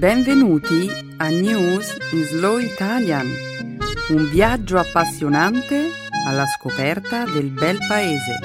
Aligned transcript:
Benvenuti 0.00 0.88
a 1.18 1.28
News 1.28 1.94
in 2.12 2.24
Slow 2.24 2.56
Italian, 2.56 3.26
un 4.08 4.30
viaggio 4.30 4.78
appassionante 4.78 5.90
alla 6.26 6.46
scoperta 6.46 7.26
del 7.26 7.50
bel 7.50 7.76
paese. 7.86 8.38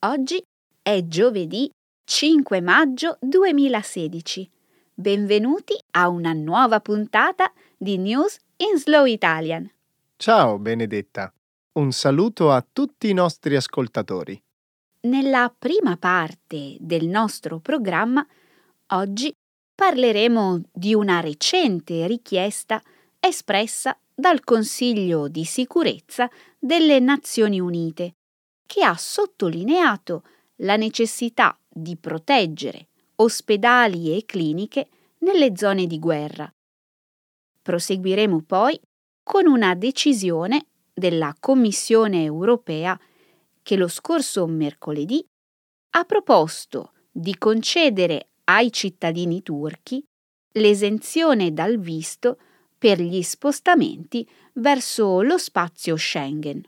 Oggi 0.00 0.42
è 0.82 1.06
giovedì 1.06 1.70
5 2.04 2.60
maggio 2.60 3.18
2016. 3.20 4.50
Benvenuti 4.94 5.78
a 5.92 6.08
una 6.08 6.32
nuova 6.32 6.80
puntata 6.80 7.52
di 7.76 7.98
News 7.98 8.36
in 8.60 8.76
Slow 8.76 9.04
Italian. 9.04 9.70
Ciao 10.16 10.58
Benedetta, 10.58 11.32
un 11.74 11.92
saluto 11.92 12.50
a 12.50 12.66
tutti 12.72 13.08
i 13.08 13.12
nostri 13.12 13.54
ascoltatori. 13.54 14.40
Nella 15.02 15.54
prima 15.56 15.96
parte 15.96 16.76
del 16.80 17.06
nostro 17.06 17.60
programma, 17.60 18.26
oggi 18.88 19.32
parleremo 19.72 20.62
di 20.72 20.92
una 20.92 21.20
recente 21.20 22.04
richiesta 22.08 22.82
espressa 23.20 23.96
dal 24.12 24.42
Consiglio 24.42 25.28
di 25.28 25.44
sicurezza 25.44 26.28
delle 26.58 26.98
Nazioni 26.98 27.60
Unite, 27.60 28.16
che 28.66 28.82
ha 28.82 28.96
sottolineato 28.96 30.24
la 30.62 30.74
necessità 30.74 31.56
di 31.68 31.96
proteggere 31.96 32.88
ospedali 33.16 34.16
e 34.16 34.24
cliniche 34.24 34.88
nelle 35.18 35.52
zone 35.54 35.86
di 35.86 36.00
guerra 36.00 36.52
Proseguiremo 37.68 38.44
poi 38.46 38.80
con 39.22 39.46
una 39.46 39.74
decisione 39.74 40.68
della 40.90 41.36
Commissione 41.38 42.24
europea 42.24 42.98
che 43.62 43.76
lo 43.76 43.88
scorso 43.88 44.46
mercoledì 44.46 45.22
ha 45.90 46.04
proposto 46.04 46.92
di 47.10 47.36
concedere 47.36 48.28
ai 48.44 48.72
cittadini 48.72 49.42
turchi 49.42 50.02
l'esenzione 50.52 51.52
dal 51.52 51.78
visto 51.78 52.38
per 52.78 53.02
gli 53.02 53.22
spostamenti 53.22 54.26
verso 54.54 55.20
lo 55.20 55.36
spazio 55.36 55.94
Schengen. 55.94 56.62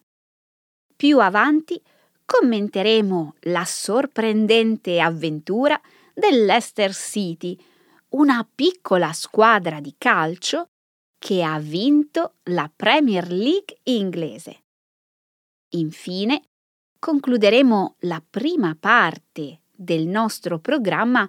Più 0.94 1.18
avanti 1.18 1.80
commenteremo 2.26 3.36
la 3.44 3.64
sorprendente 3.64 5.00
avventura 5.00 5.80
dell'Ester 6.12 6.92
City, 6.92 7.58
una 8.10 8.46
piccola 8.54 9.14
squadra 9.14 9.80
di 9.80 9.94
calcio 9.96 10.68
che 11.20 11.42
ha 11.42 11.58
vinto 11.58 12.36
la 12.44 12.72
Premier 12.74 13.30
League 13.30 13.76
inglese. 13.82 14.62
Infine, 15.74 16.44
concluderemo 16.98 17.96
la 18.00 18.24
prima 18.28 18.74
parte 18.80 19.60
del 19.70 20.06
nostro 20.06 20.58
programma 20.60 21.28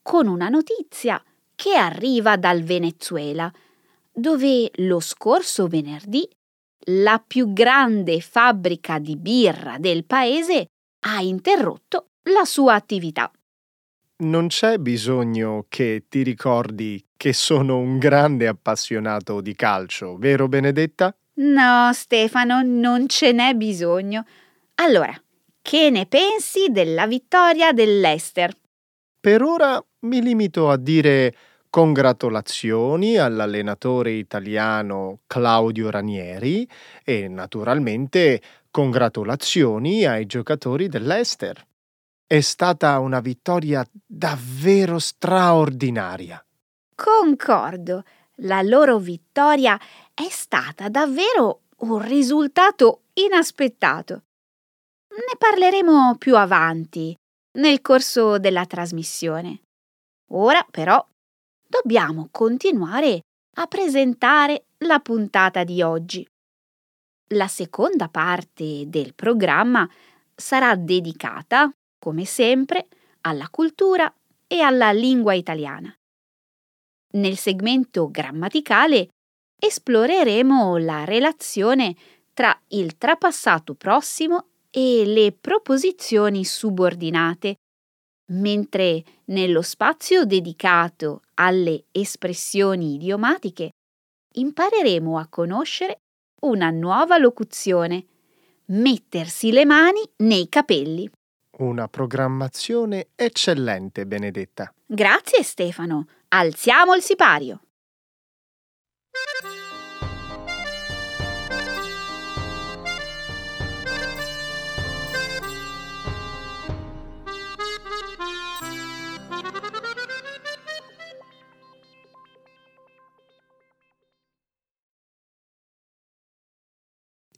con 0.00 0.26
una 0.26 0.48
notizia 0.48 1.22
che 1.54 1.74
arriva 1.74 2.38
dal 2.38 2.62
Venezuela, 2.62 3.52
dove 4.10 4.70
lo 4.76 5.00
scorso 5.00 5.66
venerdì 5.66 6.26
la 6.88 7.22
più 7.24 7.52
grande 7.52 8.20
fabbrica 8.20 8.98
di 8.98 9.16
birra 9.16 9.76
del 9.78 10.06
paese 10.06 10.68
ha 11.00 11.20
interrotto 11.20 12.06
la 12.30 12.44
sua 12.46 12.74
attività 12.74 13.30
non 14.18 14.46
c'è 14.46 14.78
bisogno 14.78 15.66
che 15.68 16.04
ti 16.08 16.22
ricordi 16.22 17.04
che 17.16 17.32
sono 17.32 17.78
un 17.78 17.98
grande 17.98 18.46
appassionato 18.46 19.40
di 19.40 19.54
calcio, 19.54 20.16
vero 20.16 20.48
Benedetta? 20.48 21.14
No, 21.34 21.92
Stefano, 21.92 22.62
non 22.62 23.08
ce 23.08 23.32
n'è 23.32 23.54
bisogno. 23.54 24.24
Allora, 24.76 25.12
che 25.60 25.90
ne 25.90 26.06
pensi 26.06 26.68
della 26.70 27.06
vittoria 27.06 27.72
dell'Ester? 27.72 28.54
Per 29.18 29.42
ora 29.42 29.84
mi 30.00 30.22
limito 30.22 30.70
a 30.70 30.76
dire 30.76 31.34
congratulazioni 31.68 33.16
all'allenatore 33.16 34.12
italiano 34.12 35.20
Claudio 35.26 35.90
Ranieri 35.90 36.66
e 37.04 37.28
naturalmente 37.28 38.40
congratulazioni 38.70 40.04
ai 40.04 40.26
giocatori 40.26 40.88
dell'Ester. 40.88 41.66
È 42.26 42.40
stata 42.40 42.98
una 42.98 43.20
vittoria 43.20 43.84
davvero 44.06 44.98
straordinaria. 44.98 46.45
Concordo, 46.96 48.04
la 48.40 48.62
loro 48.62 48.98
vittoria 48.98 49.78
è 50.14 50.28
stata 50.30 50.88
davvero 50.88 51.64
un 51.80 52.00
risultato 52.00 53.02
inaspettato. 53.12 54.22
Ne 55.10 55.36
parleremo 55.36 56.16
più 56.16 56.36
avanti, 56.36 57.14
nel 57.58 57.82
corso 57.82 58.38
della 58.38 58.64
trasmissione. 58.64 59.60
Ora 60.30 60.66
però 60.70 61.06
dobbiamo 61.68 62.28
continuare 62.30 63.20
a 63.58 63.66
presentare 63.66 64.64
la 64.78 64.98
puntata 65.00 65.64
di 65.64 65.82
oggi. 65.82 66.26
La 67.34 67.46
seconda 67.46 68.08
parte 68.08 68.88
del 68.88 69.14
programma 69.14 69.88
sarà 70.34 70.74
dedicata 70.76 71.70
come 71.98 72.24
sempre, 72.24 72.88
alla 73.22 73.48
cultura 73.50 74.12
e 74.46 74.60
alla 74.60 74.92
lingua 74.92 75.34
italiana. 75.34 75.94
Nel 77.16 77.38
segmento 77.38 78.10
grammaticale 78.10 79.08
esploreremo 79.58 80.76
la 80.76 81.04
relazione 81.04 81.96
tra 82.34 82.58
il 82.68 82.98
trapassato 82.98 83.74
prossimo 83.74 84.48
e 84.70 85.04
le 85.06 85.32
proposizioni 85.32 86.44
subordinate, 86.44 87.56
mentre 88.32 89.02
nello 89.26 89.62
spazio 89.62 90.26
dedicato 90.26 91.22
alle 91.34 91.84
espressioni 91.90 92.94
idiomatiche 92.94 93.70
impareremo 94.34 95.16
a 95.16 95.26
conoscere 95.28 96.00
una 96.42 96.68
nuova 96.68 97.16
locuzione, 97.16 98.04
mettersi 98.66 99.52
le 99.52 99.64
mani 99.64 100.02
nei 100.18 100.50
capelli. 100.50 101.10
Una 101.58 101.88
programmazione 101.88 103.08
eccellente, 103.14 104.04
Benedetta. 104.04 104.70
Grazie 104.84 105.42
Stefano. 105.42 106.06
Alziamo 106.28 106.94
il 106.94 107.00
sipario. 107.00 107.60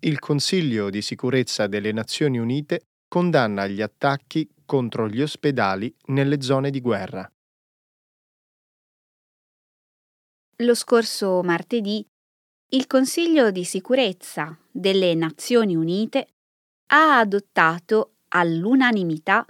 Il 0.01 0.19
Consiglio 0.19 0.91
di 0.91 1.03
sicurezza 1.03 1.69
delle 1.69 1.93
Nazioni 1.93 2.39
Unite 2.39 2.81
condanna 3.09 3.67
gli 3.67 3.81
attacchi 3.81 4.49
contro 4.65 5.09
gli 5.09 5.23
ospedali 5.23 5.95
nelle 6.07 6.43
zone 6.43 6.71
di 6.71 6.81
guerra. 6.81 7.29
Lo 10.59 10.75
scorso 10.75 11.43
martedì 11.43 12.07
il 12.73 12.87
Consiglio 12.87 13.51
di 13.51 13.65
sicurezza 13.65 14.59
delle 14.71 15.15
Nazioni 15.15 15.75
Unite 15.75 16.29
ha 16.89 17.19
adottato 17.19 18.17
all'unanimità 18.29 19.47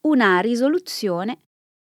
una 0.00 0.40
risoluzione 0.40 1.42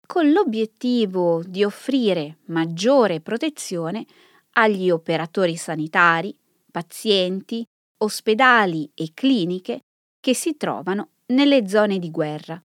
con 0.07 0.31
l'obiettivo 0.31 1.43
di 1.45 1.65
offrire 1.65 2.39
maggiore 2.47 3.21
protezione 3.21 4.07
agli 4.53 4.91
operatori 4.91 5.57
sanitari, 5.57 6.35
pazienti, 6.71 7.63
ospedali 7.99 8.91
e 8.95 9.11
cliniche 9.13 9.81
che 10.21 10.35
si 10.35 10.57
trovano 10.57 11.11
nelle 11.27 11.67
zone 11.67 11.99
di 11.99 12.11
guerra. 12.11 12.63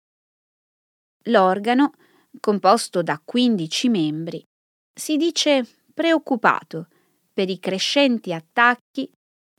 L'organo, 1.28 1.94
composto 2.40 3.02
da 3.02 3.20
15 3.24 3.90
membri, 3.90 4.44
si 4.94 5.18
dice 5.18 5.66
preoccupato 5.94 6.88
per 7.34 7.50
i 7.50 7.60
crescenti 7.60 8.34
attacchi 8.34 9.10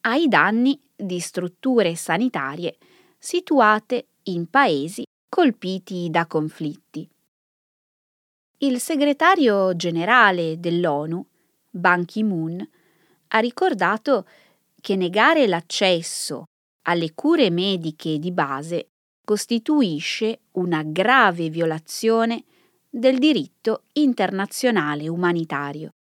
ai 0.03 0.29
danni 0.29 0.81
di 0.95 1.19
strutture 1.19 1.95
sanitarie 1.97 2.77
situate 3.19 4.09
in 4.25 4.49
paesi 4.49 5.05
colpiti 5.29 6.09
da 6.11 6.27
conflitti. 6.27 7.09
Il 8.59 8.81
segretario 8.81 9.77
generale 9.77 10.59
dell'ONU, 10.59 11.25
Ban 11.69 12.05
Ki-moon, 12.05 12.67
ha 13.29 13.39
ricordato 13.39 14.27
che 14.81 14.97
negare 14.97 15.47
l'accesso 15.47 16.45
alle 16.89 17.15
cure 17.15 17.51
mediche 17.51 18.19
di 18.19 18.33
base 18.33 18.91
costituisce 19.25 20.41
una 20.53 20.83
grave 20.85 21.51
violazione 21.51 22.45
del 22.89 23.19
diritto 23.19 23.85
internazionale 23.95 25.09
umanitario. 25.09 25.91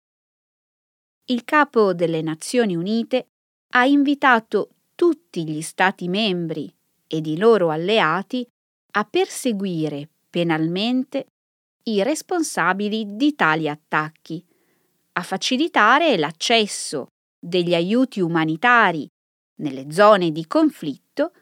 il 1.29 1.45
capo 1.45 1.93
delle 1.93 2.23
Nazioni 2.23 2.77
Unite 2.77 3.27
ha 3.75 3.85
invitato 3.85 4.71
tutti 4.95 5.45
gli 5.45 5.61
Stati 5.61 6.09
membri 6.09 6.73
ed 7.09 7.27
i 7.27 7.37
loro 7.37 7.71
alleati 7.71 8.47
a 8.93 9.05
perseguire 9.05 10.09
penalmente 10.31 11.27
i 11.85 12.03
responsabili 12.03 13.17
di 13.17 13.35
tali 13.35 13.69
attacchi, 13.69 14.45
a 15.13 15.23
facilitare 15.23 16.17
l'accesso 16.17 17.09
degli 17.39 17.75
aiuti 17.75 18.21
umanitari 18.21 19.09
nelle 19.57 19.91
zone 19.91 20.31
di 20.33 20.47
conflitto, 20.47 21.33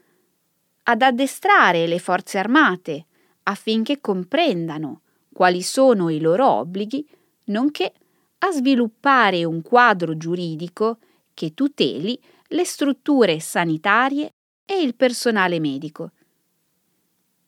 ad 0.84 1.02
addestrare 1.02 1.86
le 1.86 1.98
forze 1.98 2.38
armate 2.38 3.06
affinché 3.44 4.00
comprendano 4.00 5.02
quali 5.32 5.62
sono 5.62 6.10
i 6.10 6.20
loro 6.20 6.48
obblighi, 6.48 7.06
nonché 7.44 7.92
a 8.38 8.50
sviluppare 8.52 9.44
un 9.44 9.62
quadro 9.62 10.16
giuridico 10.16 10.98
che 11.32 11.54
tuteli 11.54 12.20
le 12.48 12.64
strutture 12.64 13.40
sanitarie 13.40 14.30
e 14.64 14.80
il 14.80 14.94
personale 14.94 15.58
medico. 15.58 16.12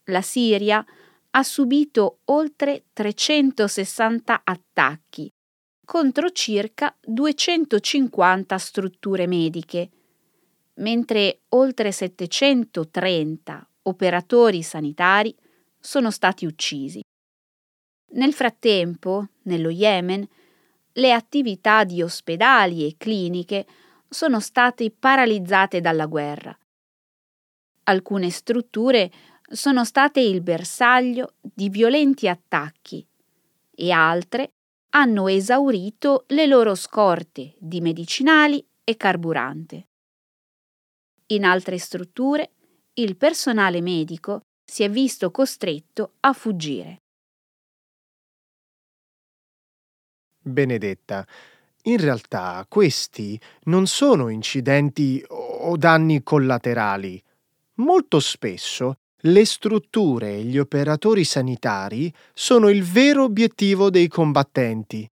La 0.04 0.22
Siria 0.22 0.84
ha 1.30 1.42
subito 1.42 2.20
oltre 2.24 2.84
360 2.92 4.40
attacchi 4.44 5.30
contro 5.84 6.30
circa 6.30 6.94
250 7.00 8.58
strutture 8.58 9.26
mediche, 9.26 9.90
mentre 10.76 11.42
oltre 11.50 11.92
730 11.92 13.68
operatori 13.82 14.62
sanitari 14.62 15.34
sono 15.78 16.10
stati 16.10 16.46
uccisi. 16.46 17.00
Nel 18.12 18.32
frattempo, 18.32 19.28
nello 19.42 19.70
Yemen, 19.70 20.26
le 20.92 21.12
attività 21.12 21.84
di 21.84 22.02
ospedali 22.02 22.86
e 22.86 22.96
cliniche 22.96 23.66
sono 24.08 24.40
state 24.40 24.90
paralizzate 24.90 25.80
dalla 25.80 26.06
guerra. 26.06 26.56
Alcune 27.84 28.30
strutture 28.30 29.10
sono 29.48 29.84
state 29.84 30.20
il 30.20 30.40
bersaglio 30.42 31.34
di 31.40 31.68
violenti 31.68 32.26
attacchi 32.26 33.06
e 33.70 33.90
altre 33.90 34.52
hanno 34.90 35.28
esaurito 35.28 36.24
le 36.28 36.46
loro 36.46 36.74
scorte 36.74 37.54
di 37.58 37.80
medicinali 37.80 38.66
e 38.82 38.96
carburante. 38.96 39.88
In 41.30 41.44
altre 41.44 41.76
strutture 41.78 42.52
il 42.94 43.16
personale 43.16 43.80
medico 43.80 44.42
si 44.64 44.84
è 44.84 44.90
visto 44.90 45.32
costretto 45.32 46.12
a 46.20 46.32
fuggire. 46.32 46.98
Benedetta, 50.40 51.26
in 51.82 51.96
realtà 51.96 52.64
questi 52.68 53.40
non 53.64 53.88
sono 53.88 54.28
incidenti 54.28 55.24
o 55.28 55.76
danni 55.76 56.22
collaterali. 56.22 57.20
Molto 57.78 58.20
spesso 58.20 58.98
le 59.22 59.44
strutture 59.44 60.36
e 60.36 60.44
gli 60.44 60.58
operatori 60.58 61.24
sanitari 61.24 62.12
sono 62.32 62.68
il 62.68 62.84
vero 62.84 63.24
obiettivo 63.24 63.90
dei 63.90 64.06
combattenti, 64.06 65.10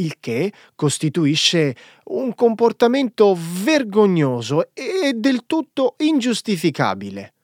il 0.00 0.16
che 0.18 0.52
costituisce 0.74 1.76
un 2.04 2.34
comportamento 2.34 3.36
vergognoso 3.62 4.70
e 4.74 5.12
del 5.14 5.44
tutto 5.46 5.94
ingiustificabile 5.98 7.34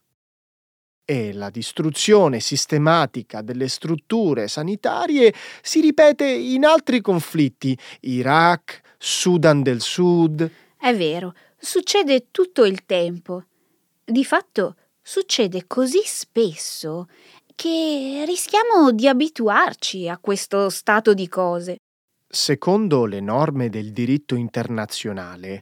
e 1.08 1.32
la 1.32 1.50
distruzione 1.50 2.40
sistematica 2.40 3.40
delle 3.40 3.68
strutture 3.68 4.48
sanitarie 4.48 5.32
si 5.62 5.80
ripete 5.80 6.26
in 6.26 6.64
altri 6.64 7.00
conflitti, 7.00 7.78
Iraq, 8.00 8.80
Sudan 8.98 9.62
del 9.62 9.80
Sud. 9.80 10.50
È 10.76 10.94
vero, 10.94 11.32
succede 11.56 12.26
tutto 12.32 12.64
il 12.64 12.84
tempo. 12.84 13.44
Di 14.04 14.24
fatto 14.24 14.74
succede 15.00 15.66
così 15.68 16.02
spesso 16.04 17.06
che 17.54 18.24
rischiamo 18.26 18.90
di 18.90 19.06
abituarci 19.06 20.08
a 20.08 20.18
questo 20.18 20.68
stato 20.70 21.14
di 21.14 21.28
cose. 21.28 21.76
Secondo 22.28 23.06
le 23.06 23.20
norme 23.20 23.68
del 23.68 23.92
diritto 23.92 24.34
internazionale, 24.34 25.60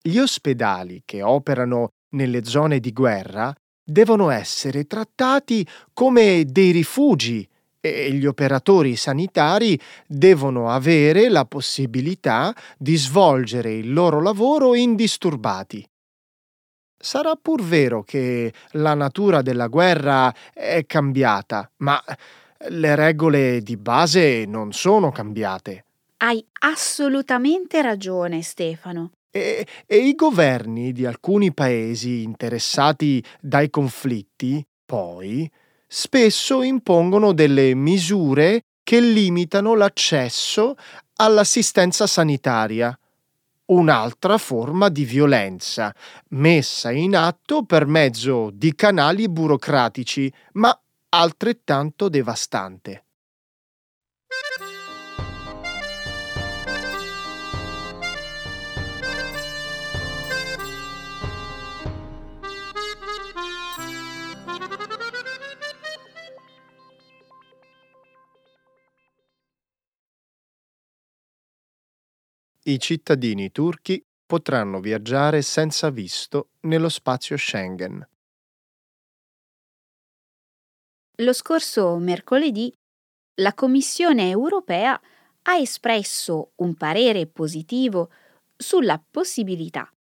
gli 0.00 0.18
ospedali 0.18 1.02
che 1.04 1.22
operano 1.22 1.88
nelle 2.14 2.44
zone 2.44 2.78
di 2.78 2.92
guerra 2.92 3.52
devono 3.84 4.30
essere 4.30 4.84
trattati 4.84 5.66
come 5.92 6.44
dei 6.46 6.70
rifugi 6.70 7.46
e 7.80 8.12
gli 8.12 8.24
operatori 8.24 8.96
sanitari 8.96 9.78
devono 10.06 10.70
avere 10.70 11.28
la 11.28 11.44
possibilità 11.44 12.54
di 12.78 12.96
svolgere 12.96 13.74
il 13.74 13.92
loro 13.92 14.22
lavoro 14.22 14.74
indisturbati. 14.74 15.86
Sarà 16.96 17.34
pur 17.34 17.62
vero 17.62 18.02
che 18.02 18.52
la 18.72 18.94
natura 18.94 19.42
della 19.42 19.66
guerra 19.66 20.34
è 20.54 20.86
cambiata, 20.86 21.70
ma 21.78 22.02
le 22.68 22.94
regole 22.94 23.60
di 23.60 23.76
base 23.76 24.46
non 24.46 24.72
sono 24.72 25.10
cambiate. 25.10 25.83
Hai 26.24 26.42
assolutamente 26.60 27.82
ragione, 27.82 28.40
Stefano. 28.40 29.10
E, 29.30 29.66
e 29.84 29.96
i 29.96 30.14
governi 30.14 30.92
di 30.92 31.04
alcuni 31.04 31.52
paesi 31.52 32.22
interessati 32.22 33.22
dai 33.38 33.68
conflitti, 33.68 34.66
poi, 34.86 35.50
spesso 35.86 36.62
impongono 36.62 37.34
delle 37.34 37.74
misure 37.74 38.64
che 38.82 39.00
limitano 39.00 39.74
l'accesso 39.74 40.76
all'assistenza 41.16 42.06
sanitaria, 42.06 42.98
un'altra 43.66 44.38
forma 44.38 44.88
di 44.88 45.04
violenza 45.04 45.94
messa 46.30 46.90
in 46.90 47.16
atto 47.16 47.64
per 47.64 47.84
mezzo 47.84 48.48
di 48.50 48.74
canali 48.74 49.28
burocratici, 49.28 50.32
ma 50.52 50.74
altrettanto 51.10 52.08
devastante. 52.08 53.03
I 72.66 72.78
cittadini 72.78 73.52
turchi 73.52 74.02
potranno 74.24 74.80
viaggiare 74.80 75.42
senza 75.42 75.90
visto 75.90 76.48
nello 76.60 76.88
spazio 76.88 77.36
Schengen. 77.36 78.08
Lo 81.16 81.32
scorso 81.34 81.98
mercoledì 81.98 82.72
la 83.42 83.52
Commissione 83.52 84.30
europea 84.30 84.98
ha 85.42 85.56
espresso 85.56 86.52
un 86.56 86.74
parere 86.74 87.26
positivo 87.26 88.10
sulla 88.56 88.98
possibilità 89.10 89.92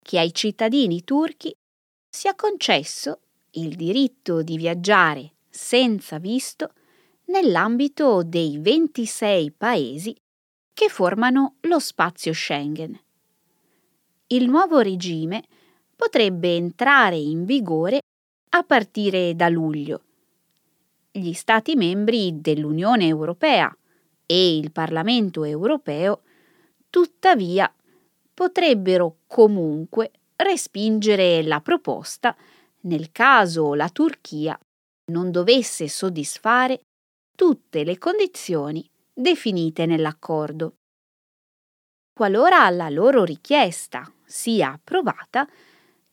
che 0.00 0.20
ai 0.20 0.32
cittadini 0.32 1.02
turchi 1.02 1.52
sia 2.08 2.36
concesso 2.36 3.22
il 3.54 3.74
diritto 3.74 4.42
di 4.42 4.56
viaggiare 4.56 5.32
senza 5.50 6.18
visto 6.18 6.72
nell'ambito 7.26 8.22
dei 8.22 8.58
26 8.58 9.50
paesi 9.50 10.16
che 10.72 10.88
formano 10.88 11.56
lo 11.60 11.78
spazio 11.78 12.32
Schengen. 12.32 12.98
Il 14.28 14.48
nuovo 14.48 14.80
regime 14.80 15.44
potrebbe 15.94 16.56
entrare 16.56 17.16
in 17.16 17.44
vigore 17.44 18.00
a 18.50 18.62
partire 18.62 19.34
da 19.36 19.48
luglio. 19.48 20.02
Gli 21.10 21.32
Stati 21.32 21.76
membri 21.76 22.40
dell'Unione 22.40 23.06
Europea 23.06 23.74
e 24.24 24.56
il 24.56 24.72
Parlamento 24.72 25.44
europeo, 25.44 26.22
tuttavia, 26.88 27.72
potrebbero 28.32 29.16
comunque 29.26 30.10
respingere 30.36 31.42
la 31.42 31.60
proposta 31.60 32.34
nel 32.84 33.12
caso 33.12 33.74
la 33.74 33.88
Turchia 33.90 34.58
non 35.06 35.30
dovesse 35.30 35.88
soddisfare 35.88 36.80
tutte 37.36 37.84
le 37.84 37.98
condizioni 37.98 38.88
definite 39.12 39.86
nell'accordo. 39.86 40.76
Qualora 42.12 42.68
la 42.70 42.88
loro 42.88 43.24
richiesta 43.24 44.10
sia 44.24 44.72
approvata, 44.72 45.48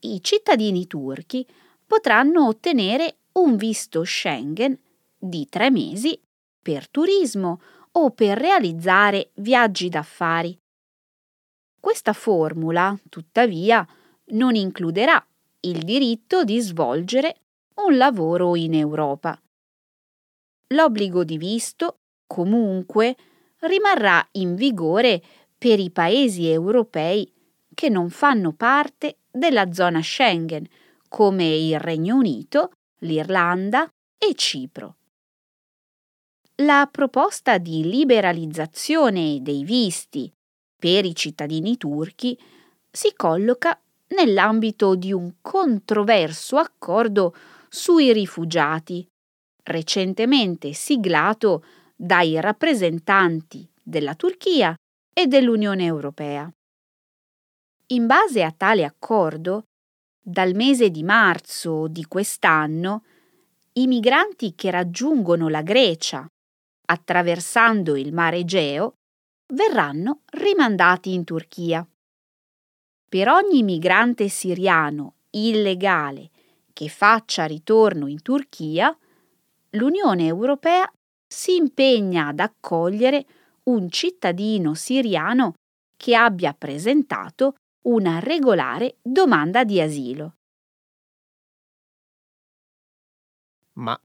i 0.00 0.22
cittadini 0.22 0.86
turchi 0.86 1.46
potranno 1.86 2.46
ottenere 2.46 3.18
un 3.32 3.56
visto 3.56 4.04
Schengen 4.04 4.78
di 5.18 5.46
tre 5.48 5.70
mesi 5.70 6.20
per 6.62 6.88
turismo 6.88 7.60
o 7.92 8.10
per 8.10 8.38
realizzare 8.38 9.30
viaggi 9.34 9.88
d'affari. 9.88 10.58
Questa 11.78 12.12
formula, 12.12 12.98
tuttavia, 13.08 13.86
non 14.32 14.54
includerà 14.54 15.24
il 15.60 15.82
diritto 15.82 16.44
di 16.44 16.60
svolgere 16.60 17.40
un 17.76 17.96
lavoro 17.96 18.54
in 18.56 18.74
Europa. 18.74 19.40
L'obbligo 20.68 21.24
di 21.24 21.36
visto 21.36 21.99
comunque 22.30 23.16
rimarrà 23.62 24.24
in 24.32 24.54
vigore 24.54 25.20
per 25.58 25.80
i 25.80 25.90
paesi 25.90 26.46
europei 26.48 27.28
che 27.74 27.88
non 27.88 28.08
fanno 28.08 28.52
parte 28.52 29.16
della 29.28 29.72
zona 29.72 30.00
Schengen, 30.00 30.64
come 31.08 31.44
il 31.44 31.80
Regno 31.80 32.14
Unito, 32.14 32.70
l'Irlanda 33.00 33.90
e 34.16 34.34
Cipro. 34.36 34.94
La 36.62 36.88
proposta 36.88 37.58
di 37.58 37.82
liberalizzazione 37.82 39.40
dei 39.42 39.64
visti 39.64 40.32
per 40.78 41.04
i 41.04 41.16
cittadini 41.16 41.76
turchi 41.76 42.38
si 42.88 43.12
colloca 43.16 43.76
nell'ambito 44.08 44.94
di 44.94 45.12
un 45.12 45.34
controverso 45.40 46.58
accordo 46.58 47.34
sui 47.68 48.12
rifugiati, 48.12 49.04
recentemente 49.64 50.72
siglato 50.72 51.64
dai 52.02 52.40
rappresentanti 52.40 53.70
della 53.82 54.14
Turchia 54.14 54.74
e 55.12 55.26
dell'Unione 55.26 55.84
Europea. 55.84 56.50
In 57.88 58.06
base 58.06 58.42
a 58.42 58.50
tale 58.52 58.84
accordo, 58.84 59.64
dal 60.18 60.54
mese 60.54 60.88
di 60.88 61.02
marzo 61.02 61.88
di 61.88 62.06
quest'anno, 62.06 63.04
i 63.74 63.86
migranti 63.86 64.54
che 64.54 64.70
raggiungono 64.70 65.48
la 65.48 65.60
Grecia 65.60 66.26
attraversando 66.86 67.94
il 67.96 68.14
mare 68.14 68.38
Egeo 68.38 68.94
verranno 69.52 70.22
rimandati 70.32 71.12
in 71.12 71.24
Turchia. 71.24 71.86
Per 73.08 73.28
ogni 73.28 73.62
migrante 73.62 74.28
siriano 74.28 75.16
illegale 75.30 76.30
che 76.72 76.88
faccia 76.88 77.44
ritorno 77.44 78.06
in 78.06 78.22
Turchia, 78.22 78.96
l'Unione 79.72 80.26
Europea 80.26 80.90
si 81.32 81.54
impegna 81.54 82.26
ad 82.26 82.40
accogliere 82.40 83.24
un 83.64 83.88
cittadino 83.88 84.74
siriano 84.74 85.54
che 85.96 86.16
abbia 86.16 86.52
presentato 86.54 87.54
una 87.82 88.18
regolare 88.18 88.96
domanda 89.00 89.64
di 89.64 89.80
asilo. 89.80 90.34
Ma 93.74 93.98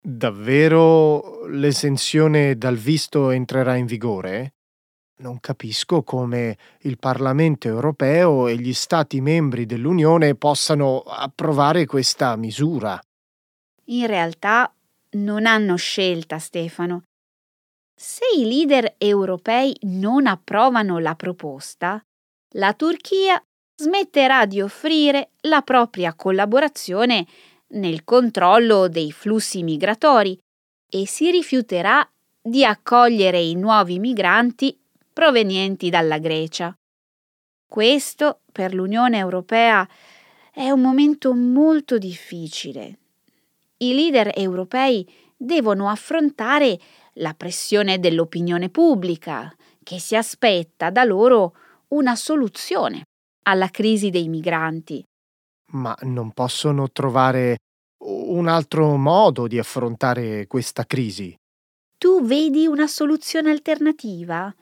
davvero 0.00 1.46
l'esenzione 1.46 2.56
dal 2.56 2.76
visto 2.76 3.30
entrerà 3.30 3.74
in 3.74 3.86
vigore? 3.86 4.54
Non 5.20 5.40
capisco 5.40 6.02
come 6.02 6.56
il 6.82 6.98
Parlamento 6.98 7.68
europeo 7.68 8.46
e 8.46 8.56
gli 8.56 8.72
Stati 8.72 9.20
membri 9.20 9.66
dell'Unione 9.66 10.34
possano 10.34 11.00
approvare 11.00 11.84
questa 11.84 12.36
misura. 12.36 12.98
In 13.86 14.06
realtà 14.06 14.72
non 15.12 15.46
hanno 15.46 15.76
scelta, 15.76 16.38
Stefano. 16.38 17.02
Se 17.94 18.24
i 18.36 18.44
leader 18.44 18.94
europei 18.98 19.76
non 19.82 20.26
approvano 20.26 20.98
la 20.98 21.14
proposta, 21.14 22.02
la 22.54 22.72
Turchia 22.72 23.42
smetterà 23.76 24.46
di 24.46 24.60
offrire 24.60 25.32
la 25.42 25.62
propria 25.62 26.14
collaborazione 26.14 27.26
nel 27.68 28.04
controllo 28.04 28.88
dei 28.88 29.12
flussi 29.12 29.62
migratori 29.62 30.38
e 30.90 31.06
si 31.06 31.30
rifiuterà 31.30 32.08
di 32.42 32.64
accogliere 32.64 33.40
i 33.40 33.54
nuovi 33.54 33.98
migranti 33.98 34.78
provenienti 35.12 35.90
dalla 35.90 36.18
Grecia. 36.18 36.74
Questo 37.66 38.40
per 38.50 38.74
l'Unione 38.74 39.18
Europea 39.18 39.86
è 40.52 40.70
un 40.70 40.80
momento 40.80 41.34
molto 41.34 41.98
difficile. 41.98 42.98
I 43.82 43.94
leader 43.94 44.32
europei 44.34 45.10
devono 45.36 45.88
affrontare 45.88 46.78
la 47.14 47.32
pressione 47.32 47.98
dell'opinione 47.98 48.68
pubblica, 48.68 49.54
che 49.82 49.98
si 49.98 50.14
aspetta 50.14 50.90
da 50.90 51.04
loro 51.04 51.54
una 51.88 52.14
soluzione 52.14 53.04
alla 53.44 53.68
crisi 53.68 54.10
dei 54.10 54.28
migranti. 54.28 55.02
Ma 55.72 55.96
non 56.02 56.32
possono 56.32 56.90
trovare 56.90 57.56
un 58.04 58.48
altro 58.48 58.96
modo 58.96 59.46
di 59.46 59.58
affrontare 59.58 60.46
questa 60.46 60.84
crisi? 60.84 61.34
Tu 61.96 62.22
vedi 62.22 62.66
una 62.66 62.86
soluzione 62.86 63.50
alternativa? 63.50 64.54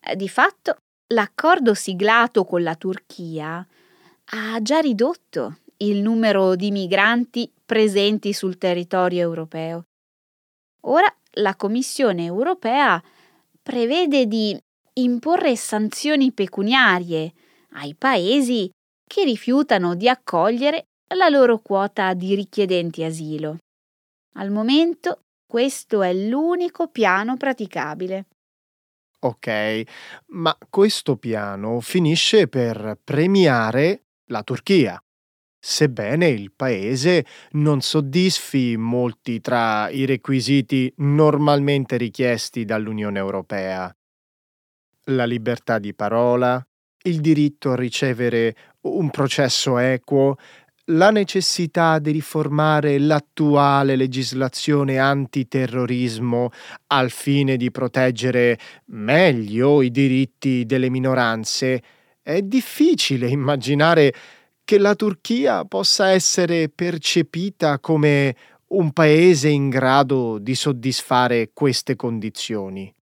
Eh, 0.00 0.16
di 0.16 0.28
fatto, 0.28 0.76
l'accordo 1.08 1.74
siglato 1.74 2.44
con 2.44 2.62
la 2.62 2.74
Turchia 2.74 3.64
ha 4.30 4.62
già 4.62 4.78
ridotto 4.80 5.58
il 5.78 6.02
numero 6.02 6.56
di 6.56 6.70
migranti 6.70 7.50
presenti 7.68 8.32
sul 8.32 8.56
territorio 8.56 9.20
europeo. 9.20 9.84
Ora 10.86 11.14
la 11.32 11.54
Commissione 11.54 12.24
europea 12.24 13.02
prevede 13.60 14.24
di 14.24 14.58
imporre 14.94 15.54
sanzioni 15.54 16.32
pecuniarie 16.32 17.34
ai 17.72 17.94
paesi 17.94 18.70
che 19.06 19.22
rifiutano 19.24 19.94
di 19.94 20.08
accogliere 20.08 20.84
la 21.14 21.28
loro 21.28 21.58
quota 21.58 22.14
di 22.14 22.34
richiedenti 22.34 23.04
asilo. 23.04 23.58
Al 24.36 24.50
momento 24.50 25.24
questo 25.46 26.00
è 26.00 26.14
l'unico 26.14 26.88
piano 26.88 27.36
praticabile. 27.36 28.28
Ok, 29.20 29.82
ma 30.28 30.56
questo 30.70 31.16
piano 31.16 31.80
finisce 31.80 32.48
per 32.48 32.98
premiare 33.04 34.04
la 34.30 34.42
Turchia, 34.42 34.98
sebbene 35.58 36.28
il 36.28 36.52
paese 36.54 37.24
non 37.52 37.80
soddisfi 37.80 38.76
molti 38.76 39.40
tra 39.40 39.88
i 39.90 40.04
requisiti 40.04 40.92
normalmente 40.98 41.96
richiesti 41.96 42.64
dall'Unione 42.64 43.18
Europea. 43.18 43.94
La 45.04 45.24
libertà 45.24 45.78
di 45.78 45.94
parola, 45.94 46.64
il 47.04 47.20
diritto 47.20 47.72
a 47.72 47.76
ricevere 47.76 48.54
un 48.82 49.10
processo 49.10 49.78
equo, 49.78 50.36
la 50.90 51.10
necessità 51.10 51.98
di 51.98 52.12
riformare 52.12 52.98
l'attuale 52.98 53.94
legislazione 53.96 54.98
antiterrorismo 54.98 56.50
al 56.88 57.10
fine 57.10 57.56
di 57.56 57.70
proteggere 57.70 58.58
meglio 58.86 59.82
i 59.82 59.90
diritti 59.90 60.64
delle 60.64 60.88
minoranze, 60.88 61.82
è 62.22 62.40
difficile 62.42 63.28
immaginare 63.28 64.14
che 64.68 64.76
la 64.76 64.94
Turchia 64.94 65.64
possa 65.64 66.10
essere 66.10 66.68
percepita 66.68 67.78
come 67.78 68.36
un 68.66 68.92
paese 68.92 69.48
in 69.48 69.70
grado 69.70 70.36
di 70.36 70.54
soddisfare 70.54 71.52
queste 71.54 71.96
condizioni. 71.96 72.94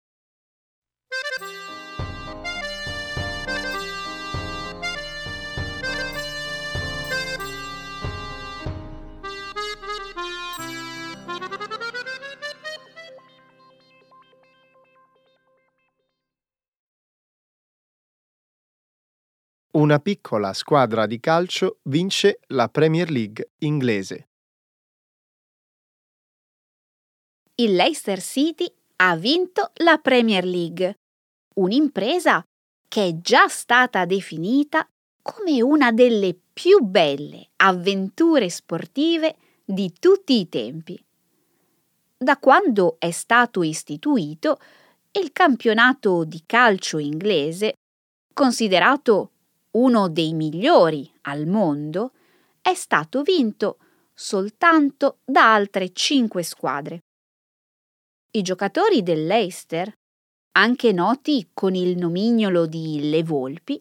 Una 19.76 20.00
piccola 20.00 20.54
squadra 20.54 21.06
di 21.06 21.20
calcio 21.20 21.80
vince 21.84 22.40
la 22.48 22.70
Premier 22.70 23.12
League 23.12 23.52
inglese. 23.58 24.30
Il 27.56 27.76
Leicester 27.76 28.22
City 28.22 28.74
ha 28.98 29.18
vinto 29.18 29.72
la 29.84 29.98
Premier 29.98 30.46
League, 30.46 30.96
un'impresa 31.56 32.42
che 32.88 33.06
è 33.06 33.20
già 33.20 33.50
stata 33.50 34.06
definita 34.06 34.88
come 35.22 35.62
una 35.62 35.92
delle 35.92 36.40
più 36.54 36.80
belle 36.80 37.50
avventure 37.58 38.50
sportive 38.50 39.36
di 39.66 39.92
tutti 40.00 40.40
i 40.40 40.48
tempi. 40.48 40.98
Da 42.18 42.38
quando 42.38 42.96
è 42.98 43.12
stato 43.12 43.62
istituito, 43.62 44.58
il 45.12 45.34
campionato 45.34 46.24
di 46.24 46.44
calcio 46.46 46.98
inglese, 46.98 47.74
considerato 48.34 49.32
uno 49.76 50.10
dei 50.10 50.34
migliori 50.34 51.10
al 51.22 51.46
mondo, 51.46 52.14
è 52.62 52.74
stato 52.74 53.22
vinto 53.22 53.78
soltanto 54.14 55.20
da 55.24 55.54
altre 55.54 55.92
cinque 55.92 56.44
squadre. 56.44 57.04
I 58.32 58.42
giocatori 58.42 59.04
del 59.04 59.26
Leicester, 59.26 59.94
anche 60.54 60.92
noti 60.92 61.50
con 61.54 61.76
il 61.76 61.98
nomignolo 61.98 62.66
di 62.66 63.10
Le 63.10 63.24
Volpi, 63.24 63.80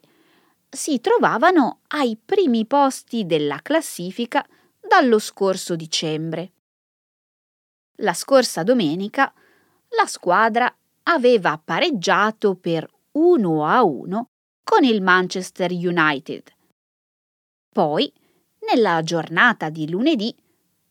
si 0.69 0.99
trovavano 0.99 1.79
ai 1.87 2.17
primi 2.23 2.65
posti 2.65 3.25
della 3.25 3.59
classifica 3.61 4.45
dallo 4.79 5.19
scorso 5.19 5.75
dicembre. 5.75 6.51
La 7.99 8.13
scorsa 8.13 8.63
domenica 8.63 9.33
la 9.97 10.05
squadra 10.05 10.73
aveva 11.03 11.59
pareggiato 11.63 12.55
per 12.55 12.89
1 13.11 13.65
a 13.65 13.83
1 13.83 14.29
con 14.65 14.83
il 14.83 15.01
Manchester 15.01 15.71
United. 15.71 16.51
Poi, 17.71 18.11
nella 18.67 19.03
giornata 19.03 19.69
di 19.69 19.87
lunedì, 19.87 20.35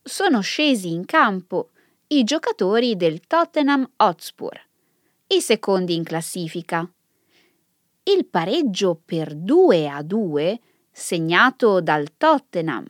sono 0.00 0.40
scesi 0.40 0.92
in 0.92 1.04
campo 1.04 1.70
i 2.06 2.22
giocatori 2.22 2.94
del 2.94 3.20
Tottenham 3.26 3.90
Hotspur, 3.96 4.58
i 5.26 5.40
secondi 5.40 5.96
in 5.96 6.04
classifica, 6.04 6.88
il 8.04 8.26
pareggio 8.26 9.00
per 9.04 9.34
2 9.34 9.88
a 9.88 10.02
2 10.02 10.60
segnato 10.92 11.80
dal 11.80 12.16
Tottenham 12.16 12.86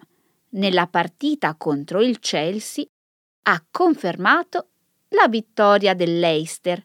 nella 0.50 0.86
partita 0.86 1.54
contro 1.54 2.02
il 2.02 2.18
Chelsea 2.18 2.84
ha 3.46 3.64
confermato 3.70 4.68
la 5.08 5.28
vittoria 5.28 5.94
dell'Eister, 5.94 6.84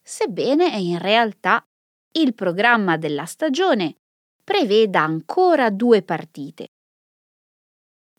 sebbene 0.00 0.68
in 0.78 0.98
realtà 0.98 1.66
il 2.16 2.34
programma 2.34 2.96
della 2.96 3.24
stagione 3.24 3.96
preveda 4.42 5.00
ancora 5.00 5.70
due 5.70 6.02
partite. 6.02 6.66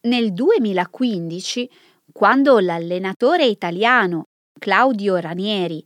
Nel 0.01 0.33
2015, 0.33 1.69
quando 2.11 2.59
l'allenatore 2.59 3.45
italiano 3.45 4.23
Claudio 4.59 5.15
Ranieri 5.15 5.83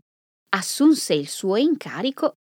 assunse 0.50 1.14
il 1.14 1.28
suo 1.28 1.56
incarico, 1.56 2.34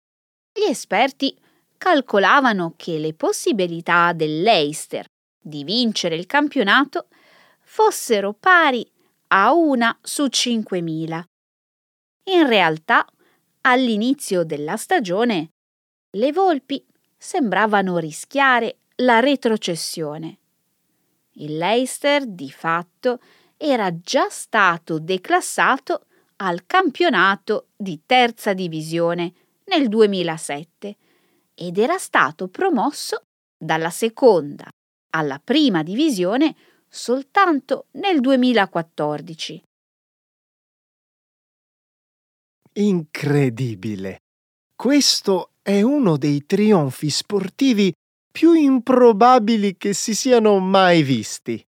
gli 0.53 0.69
esperti 0.69 1.37
calcolavano 1.77 2.73
che 2.75 2.97
le 2.97 3.13
possibilità 3.13 4.13
dell'Eister 4.13 5.05
di 5.39 5.63
vincere 5.63 6.15
il 6.15 6.25
campionato 6.25 7.07
fossero 7.61 8.33
pari 8.33 8.89
a 9.27 9.53
una 9.53 9.97
su 10.01 10.25
5.000. 10.25 11.23
In 12.29 12.47
realtà, 12.47 13.05
all'inizio 13.61 14.43
della 14.43 14.77
stagione, 14.77 15.51
le 16.17 16.31
volpi 16.31 16.83
sembravano 17.15 17.97
rischiare 17.97 18.79
la 18.97 19.19
retrocessione. 19.19 20.39
Il 21.33 21.57
Leicester, 21.57 22.25
di 22.25 22.49
fatto, 22.49 23.19
era 23.55 23.99
già 23.99 24.27
stato 24.29 24.99
declassato 24.99 26.05
al 26.37 26.65
campionato 26.65 27.67
di 27.75 28.01
terza 28.05 28.53
divisione 28.53 29.33
nel 29.65 29.87
2007 29.87 30.97
ed 31.53 31.77
era 31.77 31.97
stato 31.97 32.47
promosso 32.47 33.23
dalla 33.55 33.89
seconda 33.91 34.67
alla 35.11 35.39
prima 35.43 35.83
divisione 35.83 36.55
soltanto 36.87 37.87
nel 37.91 38.19
2014. 38.19 39.63
Incredibile! 42.73 44.17
Questo 44.75 45.53
è 45.67 45.81
uno 45.81 46.15
dei 46.15 46.45
trionfi 46.45 47.09
sportivi 47.09 47.91
più 48.31 48.53
improbabili 48.53 49.75
che 49.75 49.91
si 49.91 50.15
siano 50.15 50.59
mai 50.59 51.03
visti. 51.03 51.61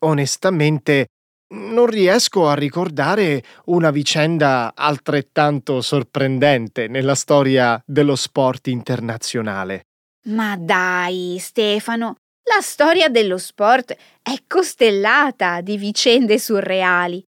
Onestamente, 0.00 1.06
non 1.54 1.86
riesco 1.86 2.48
a 2.48 2.54
ricordare 2.54 3.44
una 3.66 3.92
vicenda 3.92 4.72
altrettanto 4.74 5.80
sorprendente 5.80 6.88
nella 6.88 7.14
storia 7.14 7.80
dello 7.86 8.16
sport 8.16 8.66
internazionale. 8.66 9.84
Ma 10.24 10.56
dai, 10.56 11.36
Stefano, 11.38 12.16
la 12.52 12.60
storia 12.60 13.08
dello 13.08 13.38
sport 13.38 13.96
è 14.22 14.34
costellata 14.48 15.60
di 15.60 15.76
vicende 15.76 16.40
surreali. 16.40 17.22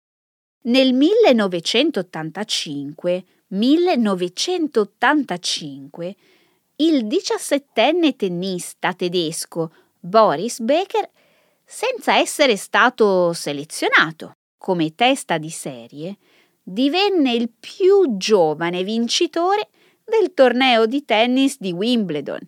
Nel 0.64 0.94
1985, 0.94 3.24
1985 3.48 6.16
il 6.76 7.06
diciassettenne 7.06 8.14
tennista 8.14 8.92
tedesco 8.92 9.72
Boris 9.98 10.60
Becker, 10.60 11.10
senza 11.64 12.16
essere 12.16 12.56
stato 12.56 13.32
selezionato 13.32 14.36
come 14.58 14.94
testa 14.94 15.38
di 15.38 15.50
serie, 15.50 16.18
divenne 16.62 17.32
il 17.32 17.48
più 17.48 18.16
giovane 18.16 18.84
vincitore 18.84 19.70
del 20.04 20.34
torneo 20.34 20.86
di 20.86 21.04
tennis 21.04 21.56
di 21.58 21.72
Wimbledon. 21.72 22.46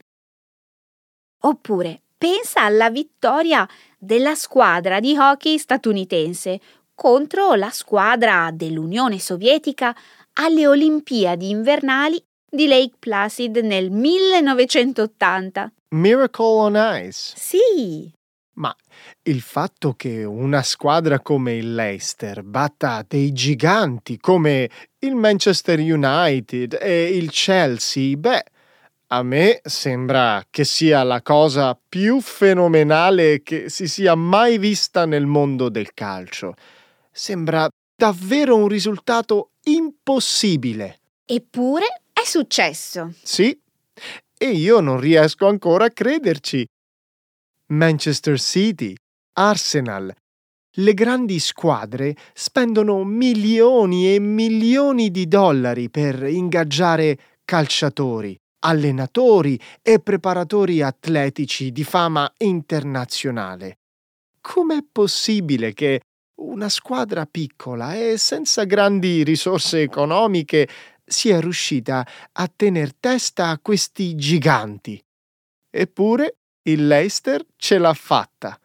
Oppure 1.42 2.02
pensa 2.16 2.62
alla 2.64 2.90
vittoria 2.90 3.66
della 3.98 4.34
squadra 4.34 5.00
di 5.00 5.16
hockey 5.16 5.56
statunitense 5.58 6.60
contro 6.94 7.54
la 7.54 7.70
squadra 7.70 8.50
dell'Unione 8.52 9.18
Sovietica 9.18 9.96
alle 10.42 10.66
Olimpiadi 10.66 11.50
invernali 11.50 12.22
di 12.50 12.66
Lake 12.66 12.94
Placid 12.98 13.58
nel 13.58 13.90
1980. 13.90 15.70
Miracle 15.90 16.44
on 16.44 16.74
Ice. 17.04 17.34
Sì. 17.36 18.10
Ma 18.54 18.74
il 19.24 19.42
fatto 19.42 19.92
che 19.92 20.24
una 20.24 20.62
squadra 20.62 21.20
come 21.20 21.54
il 21.54 21.74
Leicester 21.74 22.42
batta 22.42 23.04
dei 23.06 23.32
giganti 23.32 24.18
come 24.18 24.70
il 25.00 25.14
Manchester 25.14 25.78
United 25.78 26.78
e 26.80 27.16
il 27.16 27.30
Chelsea, 27.30 28.16
beh, 28.16 28.44
a 29.08 29.22
me 29.22 29.60
sembra 29.62 30.42
che 30.48 30.64
sia 30.64 31.02
la 31.02 31.20
cosa 31.20 31.78
più 31.88 32.20
fenomenale 32.20 33.42
che 33.42 33.68
si 33.68 33.86
sia 33.86 34.14
mai 34.14 34.56
vista 34.56 35.04
nel 35.04 35.26
mondo 35.26 35.68
del 35.68 35.92
calcio. 35.92 36.54
Sembra 37.10 37.68
davvero 37.94 38.56
un 38.56 38.68
risultato 38.68 39.49
impossibile. 39.64 41.00
Eppure 41.24 42.02
è 42.12 42.24
successo. 42.24 43.14
Sì, 43.22 43.58
e 44.36 44.46
io 44.50 44.80
non 44.80 44.98
riesco 44.98 45.46
ancora 45.46 45.86
a 45.86 45.90
crederci. 45.90 46.66
Manchester 47.66 48.38
City, 48.40 48.94
Arsenal, 49.34 50.12
le 50.74 50.94
grandi 50.94 51.38
squadre 51.38 52.16
spendono 52.32 53.04
milioni 53.04 54.14
e 54.14 54.18
milioni 54.18 55.10
di 55.10 55.26
dollari 55.26 55.90
per 55.90 56.22
ingaggiare 56.24 57.18
calciatori, 57.44 58.36
allenatori 58.60 59.60
e 59.82 59.98
preparatori 60.00 60.80
atletici 60.80 61.72
di 61.72 61.84
fama 61.84 62.32
internazionale. 62.38 63.78
Com'è 64.40 64.84
possibile 64.90 65.74
che 65.74 66.00
una 66.40 66.68
squadra 66.68 67.26
piccola 67.26 67.94
e 67.94 68.16
senza 68.16 68.64
grandi 68.64 69.22
risorse 69.24 69.82
economiche 69.82 70.68
sia 71.04 71.40
riuscita 71.40 72.06
a 72.32 72.50
tener 72.54 72.94
testa 72.94 73.48
a 73.48 73.58
questi 73.58 74.14
giganti? 74.14 75.02
Eppure 75.70 76.36
il 76.62 76.86
Leicester 76.86 77.44
ce 77.56 77.78
l'ha 77.78 77.94
fatta. 77.94 78.58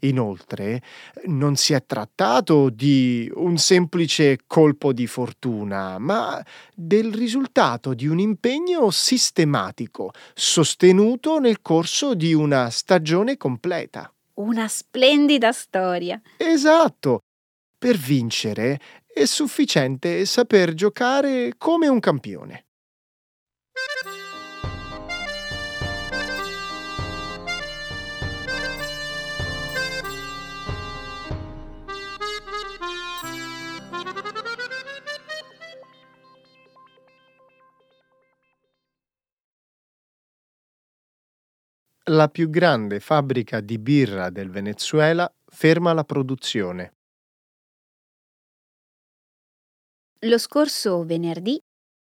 Inoltre, 0.00 0.82
non 1.24 1.56
si 1.56 1.72
è 1.72 1.84
trattato 1.84 2.68
di 2.68 3.30
un 3.34 3.56
semplice 3.56 4.40
colpo 4.46 4.92
di 4.92 5.06
fortuna, 5.06 5.98
ma 5.98 6.44
del 6.74 7.12
risultato 7.14 7.94
di 7.94 8.06
un 8.06 8.18
impegno 8.18 8.90
sistematico, 8.90 10.10
sostenuto 10.34 11.38
nel 11.38 11.62
corso 11.62 12.14
di 12.14 12.34
una 12.34 12.68
stagione 12.68 13.36
completa. 13.36 14.10
Una 14.36 14.68
splendida 14.68 15.52
storia. 15.52 16.20
Esatto. 16.36 17.20
Per 17.78 17.96
vincere 17.96 18.78
è 19.06 19.24
sufficiente 19.24 20.26
saper 20.26 20.74
giocare 20.74 21.54
come 21.56 21.88
un 21.88 22.00
campione. 22.00 22.65
La 42.10 42.28
più 42.28 42.48
grande 42.50 43.00
fabbrica 43.00 43.58
di 43.58 43.80
birra 43.80 44.30
del 44.30 44.48
Venezuela 44.48 45.28
ferma 45.44 45.92
la 45.92 46.04
produzione. 46.04 46.92
Lo 50.20 50.38
scorso 50.38 51.02
venerdì 51.04 51.60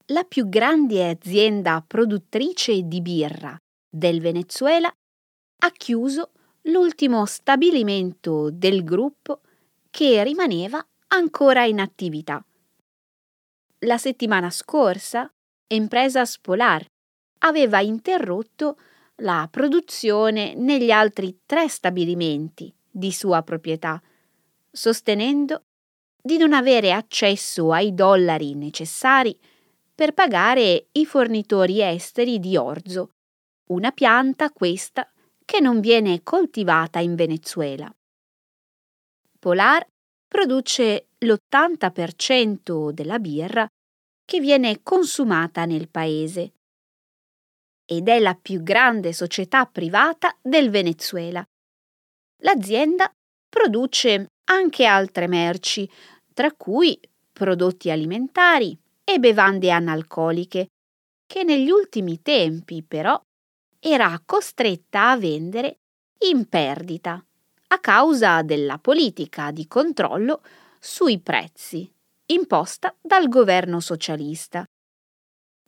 la 0.08 0.24
più 0.24 0.50
grande 0.50 1.08
azienda 1.08 1.84
produttrice 1.86 2.82
di 2.82 3.02
birra 3.04 3.56
del 3.88 4.20
Venezuela 4.20 4.92
ha 4.92 5.72
chiuso 5.72 6.32
l'ultimo 6.64 7.28
stabilimento 7.28 8.50
del 8.50 8.84
gruppo 8.84 9.42
che 9.92 10.24
rimaneva 10.24 10.84
ancora 11.10 11.66
in 11.66 11.80
attività. 11.80 12.44
La 13.86 14.00
settimana 14.00 14.50
scorsa, 14.50 15.32
Empresa 15.68 16.26
Spolar 16.26 16.84
aveva 17.42 17.80
interrotto 17.80 18.78
la 19.18 19.48
produzione 19.50 20.56
negli 20.56 20.92
altri 20.92 21.42
tre 21.46 21.68
stabilimenti 21.68 22.74
di 22.90 23.12
sua 23.12 23.44
proprietà, 23.44 24.02
sostenendo 24.72 25.66
di 26.22 26.38
non 26.38 26.54
avere 26.54 26.92
accesso 26.92 27.72
ai 27.72 27.94
dollari 27.94 28.56
necessari 28.56 29.38
per 29.94 30.14
pagare 30.14 30.88
i 30.94 31.06
fornitori 31.06 31.82
esteri 31.82 32.40
di 32.40 32.58
orzo, 32.58 33.12
una 33.68 33.92
pianta 33.92 34.50
questa 34.50 35.10
che 35.46 35.60
non 35.60 35.80
viene 35.80 36.24
coltivata 36.24 37.00
in 37.00 37.16
Venezuela. 37.16 37.94
Polar 39.38 39.86
produce 40.28 41.10
l'80% 41.20 42.92
della 42.92 43.20
birra 43.20 43.68
che 44.26 44.40
viene 44.40 44.82
consumata 44.82 45.66
nel 45.66 45.90
paese 45.90 46.54
ed 47.86 48.08
è 48.08 48.20
la 48.20 48.36
più 48.36 48.62
grande 48.64 49.14
società 49.14 49.66
privata 49.66 50.36
del 50.42 50.70
Venezuela. 50.70 51.44
L'azienda 52.42 53.12
produce 53.50 54.28
anche 54.46 54.86
altre 54.86 55.28
merci, 55.28 55.90
tra 56.34 56.52
cui 56.52 57.00
prodotti 57.32 57.90
alimentari 57.90 58.78
e 59.04 59.20
bevande 59.20 59.72
analcoliche, 59.72 60.68
che 61.26 61.44
negli 61.44 61.70
ultimi 61.70 62.22
tempi 62.22 62.84
però 62.84 63.22
era 63.80 64.22
costretta 64.26 65.12
a 65.12 65.18
vendere 65.18 65.80
in 66.30 66.48
perdita 66.48 67.24
a 67.68 67.80
causa 67.80 68.44
della 68.44 68.78
politica 68.78 69.52
di 69.52 69.68
controllo 69.68 70.42
sui 70.80 71.20
prezzi 71.20 71.92
imposta 72.28 72.96
dal 73.02 73.28
governo 73.28 73.80
socialista. 73.80 74.64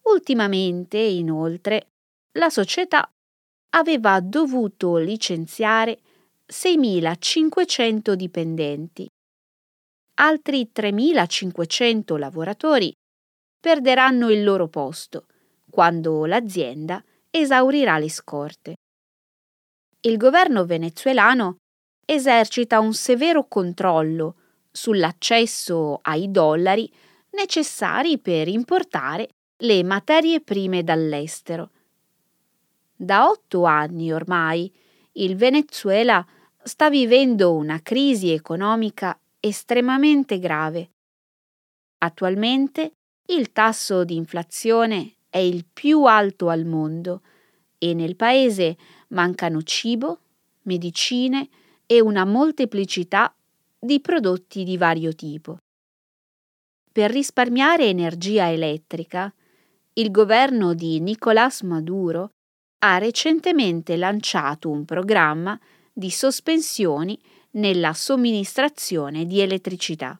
Ultimamente, 0.03 0.97
inoltre, 0.97 1.94
la 2.37 2.49
società 2.49 3.09
aveva 3.75 4.19
dovuto 4.19 4.97
licenziare 4.97 5.99
6.500 6.51 8.13
dipendenti. 8.13 9.07
Altri 10.15 10.71
3.500 10.73 12.17
lavoratori 12.17 12.93
perderanno 13.59 14.29
il 14.29 14.43
loro 14.43 14.67
posto 14.67 15.27
quando 15.69 16.25
l'azienda 16.25 17.03
esaurirà 17.29 17.97
le 17.97 18.09
scorte. 18.09 18.75
Il 20.01 20.17
governo 20.17 20.65
venezuelano 20.65 21.57
esercita 22.05 22.79
un 22.79 22.93
severo 22.93 23.47
controllo 23.47 24.35
sull'accesso 24.71 25.99
ai 26.03 26.29
dollari 26.31 26.89
necessari 27.31 28.19
per 28.19 28.47
importare 28.47 29.29
le 29.57 29.83
materie 29.83 30.41
prime 30.41 30.83
dall'estero. 30.83 31.71
Da 32.95 33.27
otto 33.27 33.65
anni 33.65 34.13
ormai 34.13 34.71
il 35.13 35.35
Venezuela 35.35 36.25
sta 36.63 36.89
vivendo 36.89 37.53
una 37.53 37.81
crisi 37.81 38.31
economica 38.31 39.19
estremamente 39.39 40.39
grave. 40.39 40.91
Attualmente 41.99 42.93
il 43.27 43.51
tasso 43.51 44.03
di 44.03 44.15
inflazione 44.15 45.15
è 45.29 45.37
il 45.37 45.65
più 45.71 46.05
alto 46.05 46.49
al 46.49 46.65
mondo 46.65 47.21
e 47.77 47.93
nel 47.93 48.15
paese 48.15 48.77
mancano 49.09 49.61
cibo, 49.61 50.19
medicine 50.63 51.49
e 51.85 52.01
una 52.01 52.25
molteplicità 52.25 53.35
di 53.77 53.99
prodotti 53.99 54.63
di 54.63 54.77
vario 54.77 55.13
tipo. 55.13 55.57
Per 56.91 57.11
risparmiare 57.11 57.85
energia 57.85 58.49
elettrica, 58.49 59.31
il 59.93 60.11
governo 60.11 60.73
di 60.73 60.99
Nicolás 61.01 61.61
Maduro 61.61 62.31
ha 62.85 62.99
recentemente 62.99 63.97
lanciato 63.97 64.69
un 64.69 64.85
programma 64.85 65.59
di 65.91 66.11
sospensioni 66.11 67.19
nella 67.51 67.93
somministrazione 67.93 69.25
di 69.25 69.41
elettricità. 69.41 70.19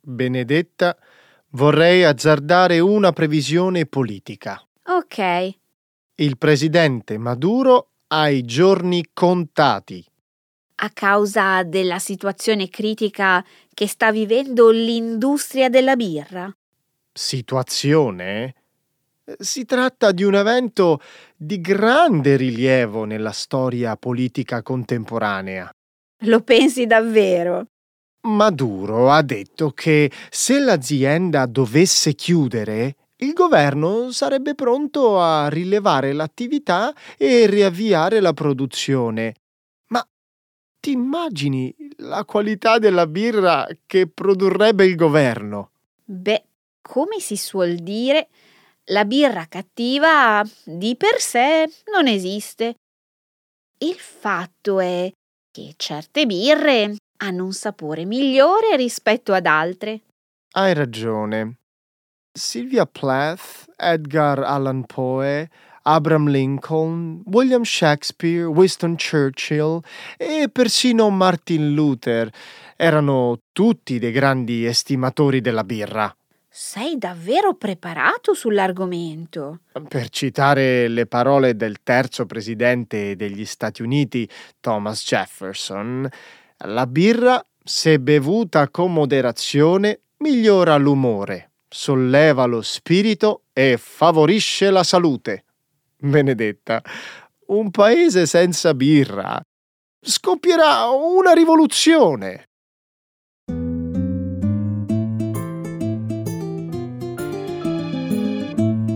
Benedetta, 0.00 0.96
vorrei 1.50 2.04
azzardare 2.04 2.78
una 2.78 3.12
previsione 3.12 3.86
politica. 3.86 4.64
Ok. 4.84 5.50
Il 6.16 6.38
presidente 6.38 7.18
Maduro 7.18 7.88
ha 8.08 8.28
i 8.28 8.44
giorni 8.44 9.08
contati. 9.12 10.04
A 10.76 10.90
causa 10.90 11.64
della 11.64 11.98
situazione 11.98 12.68
critica 12.68 13.44
che 13.72 13.88
sta 13.88 14.12
vivendo 14.12 14.70
l'industria 14.70 15.68
della 15.68 15.96
birra? 15.96 16.54
Situazione? 17.12 18.54
Si 19.38 19.64
tratta 19.64 20.12
di 20.12 20.22
un 20.22 20.34
evento 20.34 21.00
di 21.34 21.58
grande 21.60 22.36
rilievo 22.36 23.04
nella 23.04 23.32
storia 23.32 23.96
politica 23.96 24.62
contemporanea. 24.62 25.70
Lo 26.24 26.42
pensi 26.42 26.84
davvero? 26.86 27.68
Maduro 28.26 29.10
ha 29.10 29.22
detto 29.22 29.70
che 29.70 30.10
se 30.30 30.58
l'azienda 30.58 31.46
dovesse 31.46 32.14
chiudere, 32.14 32.96
il 33.16 33.32
governo 33.32 34.10
sarebbe 34.10 34.54
pronto 34.54 35.18
a 35.18 35.48
rilevare 35.48 36.12
l'attività 36.12 36.92
e 37.16 37.46
riavviare 37.46 38.20
la 38.20 38.34
produzione. 38.34 39.34
Ma 39.88 40.06
ti 40.80 40.92
immagini 40.92 41.74
la 41.98 42.24
qualità 42.26 42.78
della 42.78 43.06
birra 43.06 43.66
che 43.86 44.06
produrrebbe 44.06 44.84
il 44.84 44.96
governo? 44.96 45.70
Beh, 46.04 46.44
come 46.82 47.20
si 47.20 47.36
suol 47.36 47.76
dire, 47.76 48.28
la 48.88 49.04
birra 49.04 49.46
cattiva 49.48 50.44
di 50.64 50.96
per 50.96 51.20
sé 51.20 51.70
non 51.92 52.06
esiste. 52.06 52.74
Il 53.78 53.96
fatto 53.96 54.80
è 54.80 55.10
che 55.50 55.74
certe 55.76 56.26
birre 56.26 56.96
hanno 57.18 57.44
un 57.44 57.52
sapore 57.52 58.04
migliore 58.04 58.76
rispetto 58.76 59.32
ad 59.32 59.46
altre. 59.46 60.00
Hai 60.52 60.74
ragione. 60.74 61.56
Sylvia 62.32 62.86
Plath, 62.86 63.66
Edgar 63.76 64.40
Allan 64.40 64.84
Poe, 64.84 65.48
Abraham 65.82 66.28
Lincoln, 66.28 67.22
William 67.26 67.62
Shakespeare, 67.62 68.44
Winston 68.44 68.96
Churchill 68.96 69.80
e 70.16 70.48
persino 70.50 71.10
Martin 71.10 71.74
Luther 71.74 72.30
erano 72.76 73.38
tutti 73.52 73.98
dei 73.98 74.10
grandi 74.10 74.64
estimatori 74.64 75.40
della 75.40 75.62
birra. 75.62 76.14
Sei 76.56 76.98
davvero 76.98 77.54
preparato 77.54 78.32
sull'argomento. 78.32 79.62
Per 79.88 80.08
citare 80.08 80.86
le 80.86 81.06
parole 81.06 81.56
del 81.56 81.82
terzo 81.82 82.26
presidente 82.26 83.16
degli 83.16 83.44
Stati 83.44 83.82
Uniti, 83.82 84.28
Thomas 84.60 85.02
Jefferson, 85.04 86.08
la 86.58 86.86
birra, 86.86 87.44
se 87.60 87.98
bevuta 87.98 88.68
con 88.68 88.92
moderazione, 88.92 90.02
migliora 90.18 90.76
l'umore, 90.76 91.54
solleva 91.68 92.44
lo 92.44 92.62
spirito 92.62 93.46
e 93.52 93.76
favorisce 93.76 94.70
la 94.70 94.84
salute. 94.84 95.46
Benedetta, 95.96 96.80
un 97.46 97.72
paese 97.72 98.26
senza 98.26 98.74
birra 98.74 99.44
scoppierà 100.00 100.88
una 100.88 101.32
rivoluzione. 101.32 102.50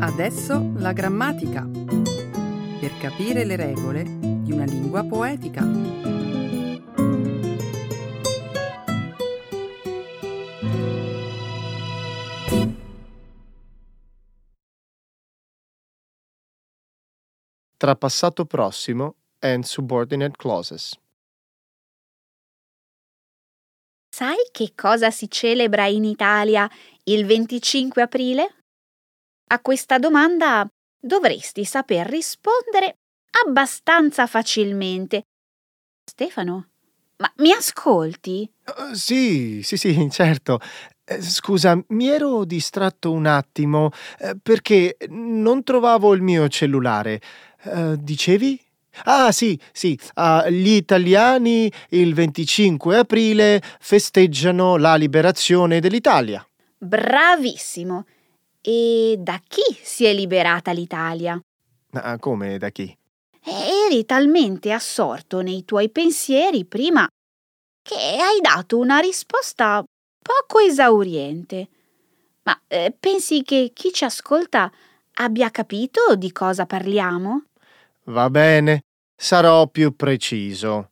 Adesso 0.08 0.72
la 0.76 0.94
grammatica. 0.94 1.62
Per 1.62 2.98
capire 2.98 3.44
le 3.44 3.56
regole 3.56 4.02
di 4.02 4.50
una 4.50 4.64
lingua 4.64 5.04
poetica. 5.04 5.62
Tra 17.76 17.94
passato 17.94 18.46
prossimo 18.46 19.16
and 19.40 19.64
subordinate 19.64 20.36
clauses. 20.36 20.98
Sai 24.08 24.36
che 24.50 24.72
cosa 24.74 25.10
si 25.10 25.30
celebra 25.30 25.86
in 25.86 26.04
Italia 26.04 26.68
il 27.04 27.26
25 27.26 28.02
aprile? 28.02 28.57
A 29.50 29.60
questa 29.60 29.98
domanda 29.98 30.68
dovresti 31.00 31.64
saper 31.64 32.06
rispondere 32.06 32.96
abbastanza 33.46 34.26
facilmente. 34.26 35.22
Stefano, 36.04 36.68
ma 37.16 37.32
mi 37.36 37.52
ascolti? 37.52 38.50
Uh, 38.66 38.92
sì, 38.92 39.62
sì, 39.62 39.78
sì, 39.78 40.08
certo. 40.12 40.60
Eh, 41.02 41.22
scusa, 41.22 41.82
mi 41.88 42.08
ero 42.08 42.44
distratto 42.44 43.10
un 43.10 43.24
attimo 43.24 43.90
eh, 44.18 44.36
perché 44.42 44.98
non 45.08 45.62
trovavo 45.62 46.12
il 46.12 46.20
mio 46.20 46.46
cellulare. 46.48 47.22
Uh, 47.62 47.96
dicevi? 47.96 48.60
Ah, 49.04 49.32
sì, 49.32 49.58
sì. 49.72 49.98
Uh, 50.14 50.46
gli 50.50 50.72
italiani 50.72 51.72
il 51.90 52.12
25 52.12 52.98
aprile 52.98 53.62
festeggiano 53.80 54.76
la 54.76 54.94
liberazione 54.96 55.80
dell'Italia. 55.80 56.46
Bravissimo. 56.76 58.04
E 58.60 59.16
da 59.18 59.40
chi 59.46 59.62
si 59.82 60.04
è 60.04 60.12
liberata 60.12 60.72
l'Italia? 60.72 61.40
Ah, 61.92 62.18
come 62.18 62.58
da 62.58 62.70
chi? 62.70 62.96
Eri 63.42 64.04
talmente 64.04 64.72
assorto 64.72 65.40
nei 65.40 65.64
tuoi 65.64 65.90
pensieri 65.90 66.64
prima 66.64 67.08
che 67.82 67.94
hai 67.94 68.40
dato 68.40 68.76
una 68.76 68.98
risposta 68.98 69.82
poco 70.22 70.58
esauriente. 70.58 71.68
Ma 72.42 72.60
eh, 72.66 72.94
pensi 72.98 73.42
che 73.42 73.70
chi 73.72 73.92
ci 73.92 74.04
ascolta 74.04 74.70
abbia 75.14 75.50
capito 75.50 76.14
di 76.16 76.30
cosa 76.32 76.66
parliamo? 76.66 77.44
Va 78.04 78.28
bene, 78.28 78.82
sarò 79.16 79.66
più 79.68 79.96
preciso. 79.96 80.90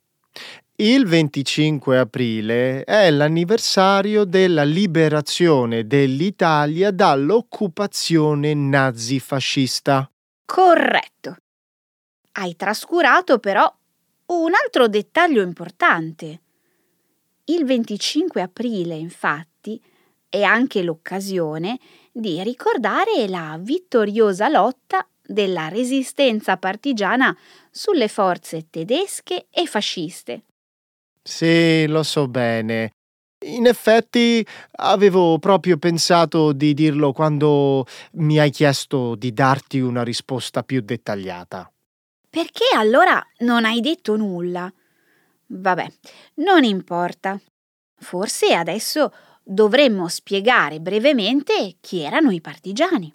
Il 0.79 1.07
25 1.07 1.97
aprile 1.97 2.83
è 2.83 3.09
l'anniversario 3.09 4.25
della 4.25 4.61
liberazione 4.61 5.87
dell'Italia 5.87 6.91
dall'occupazione 6.91 8.53
nazifascista. 8.53 10.07
Corretto. 10.45 11.37
Hai 12.33 12.55
trascurato 12.55 13.39
però 13.39 13.75
un 14.27 14.51
altro 14.53 14.87
dettaglio 14.87 15.41
importante. 15.41 16.41
Il 17.45 17.65
25 17.65 18.39
aprile, 18.43 18.93
infatti, 18.93 19.81
è 20.29 20.43
anche 20.43 20.83
l'occasione 20.83 21.79
di 22.11 22.43
ricordare 22.43 23.27
la 23.27 23.57
vittoriosa 23.59 24.47
lotta 24.47 25.03
della 25.23 25.69
resistenza 25.69 26.57
partigiana 26.57 27.35
sulle 27.71 28.07
forze 28.07 28.67
tedesche 28.69 29.47
e 29.49 29.65
fasciste. 29.65 30.43
Sì, 31.27 31.85
lo 31.87 32.03
so 32.03 32.29
bene. 32.29 32.93
In 33.47 33.67
effetti 33.67 34.47
avevo 34.77 35.37
proprio 35.39 35.77
pensato 35.77 36.53
di 36.53 36.73
dirlo 36.73 37.11
quando 37.11 37.85
mi 38.13 38.39
hai 38.39 38.49
chiesto 38.49 39.13
di 39.15 39.33
darti 39.33 39.79
una 39.81 40.03
risposta 40.03 40.63
più 40.63 40.79
dettagliata. 40.79 41.69
Perché 42.29 42.63
allora 42.73 43.21
non 43.39 43.65
hai 43.65 43.81
detto 43.81 44.15
nulla? 44.15 44.71
Vabbè, 45.47 45.91
non 46.35 46.63
importa. 46.63 47.37
Forse 47.99 48.53
adesso 48.53 49.13
dovremmo 49.43 50.07
spiegare 50.07 50.79
brevemente 50.79 51.75
chi 51.81 51.99
erano 51.99 52.31
i 52.31 52.39
partigiani. 52.39 53.13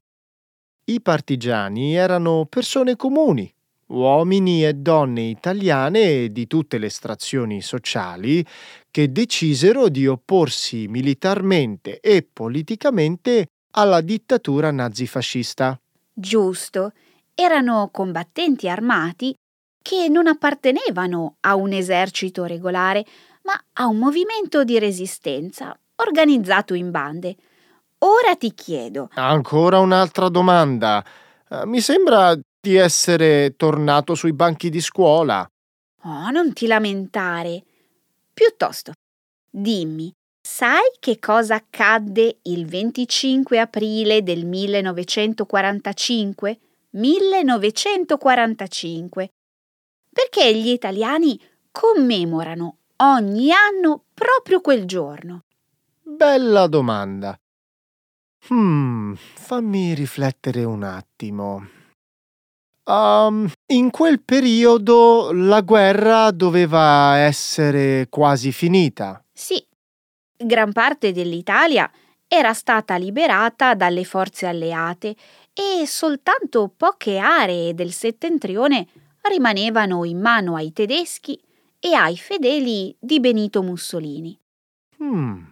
I 0.84 1.00
partigiani 1.00 1.96
erano 1.96 2.44
persone 2.44 2.94
comuni, 2.94 3.50
uomini 3.92 4.64
e 4.64 4.74
donne 4.74 5.22
italiane 5.22 6.28
di 6.28 6.46
tutte 6.46 6.78
le 6.78 6.86
estrazioni 6.86 7.62
sociali 7.62 8.44
che 8.90 9.12
decisero 9.12 9.88
di 9.88 10.06
opporsi 10.06 10.86
militarmente 10.88 12.00
e 12.00 12.26
politicamente 12.30 13.46
alla 13.72 14.00
dittatura 14.00 14.70
nazifascista. 14.70 15.78
Giusto, 16.12 16.92
erano 17.34 17.88
combattenti 17.90 18.68
armati 18.68 19.34
che 19.80 20.08
non 20.08 20.26
appartenevano 20.26 21.36
a 21.40 21.56
un 21.56 21.72
esercito 21.72 22.44
regolare, 22.44 23.04
ma 23.42 23.60
a 23.72 23.86
un 23.86 23.98
movimento 23.98 24.62
di 24.62 24.78
resistenza 24.78 25.76
organizzato 25.96 26.74
in 26.74 26.90
bande. 26.90 27.36
Ora 27.98 28.36
ti 28.36 28.52
chiedo. 28.54 29.10
Ancora 29.14 29.78
un'altra 29.78 30.28
domanda. 30.28 31.04
Eh, 31.48 31.66
mi 31.66 31.80
sembra 31.80 32.36
di 32.62 32.76
essere 32.76 33.56
tornato 33.56 34.14
sui 34.14 34.32
banchi 34.32 34.70
di 34.70 34.80
scuola. 34.80 35.44
Oh, 36.04 36.30
non 36.30 36.52
ti 36.52 36.68
lamentare. 36.68 37.64
Piuttosto, 38.32 38.92
dimmi, 39.50 40.12
sai 40.40 40.92
che 41.00 41.18
cosa 41.18 41.56
accadde 41.56 42.38
il 42.42 42.66
25 42.66 43.58
aprile 43.58 44.22
del 44.22 44.46
1945? 44.46 46.60
1945. 46.90 49.32
Perché 50.08 50.54
gli 50.54 50.68
italiani 50.68 51.36
commemorano 51.72 52.76
ogni 52.98 53.50
anno 53.50 54.04
proprio 54.14 54.60
quel 54.60 54.84
giorno? 54.84 55.42
Bella 56.00 56.68
domanda. 56.68 57.36
Hmm, 58.50 59.14
fammi 59.14 59.94
riflettere 59.94 60.62
un 60.62 60.84
attimo. 60.84 61.80
Um, 62.84 63.48
in 63.66 63.90
quel 63.90 64.20
periodo 64.20 65.30
la 65.32 65.60
guerra 65.60 66.30
doveva 66.32 67.16
essere 67.16 68.06
quasi 68.08 68.50
finita. 68.50 69.24
Sì, 69.32 69.64
gran 70.36 70.72
parte 70.72 71.12
dell'Italia 71.12 71.88
era 72.26 72.52
stata 72.54 72.96
liberata 72.96 73.74
dalle 73.74 74.04
forze 74.04 74.46
alleate 74.46 75.14
e 75.52 75.86
soltanto 75.86 76.72
poche 76.74 77.18
aree 77.18 77.74
del 77.74 77.92
settentrione 77.92 78.86
rimanevano 79.22 80.04
in 80.04 80.18
mano 80.18 80.56
ai 80.56 80.72
tedeschi 80.72 81.40
e 81.78 81.94
ai 81.94 82.16
fedeli 82.16 82.96
di 82.98 83.20
Benito 83.20 83.62
Mussolini. 83.62 84.36
Hmm. 84.98 85.42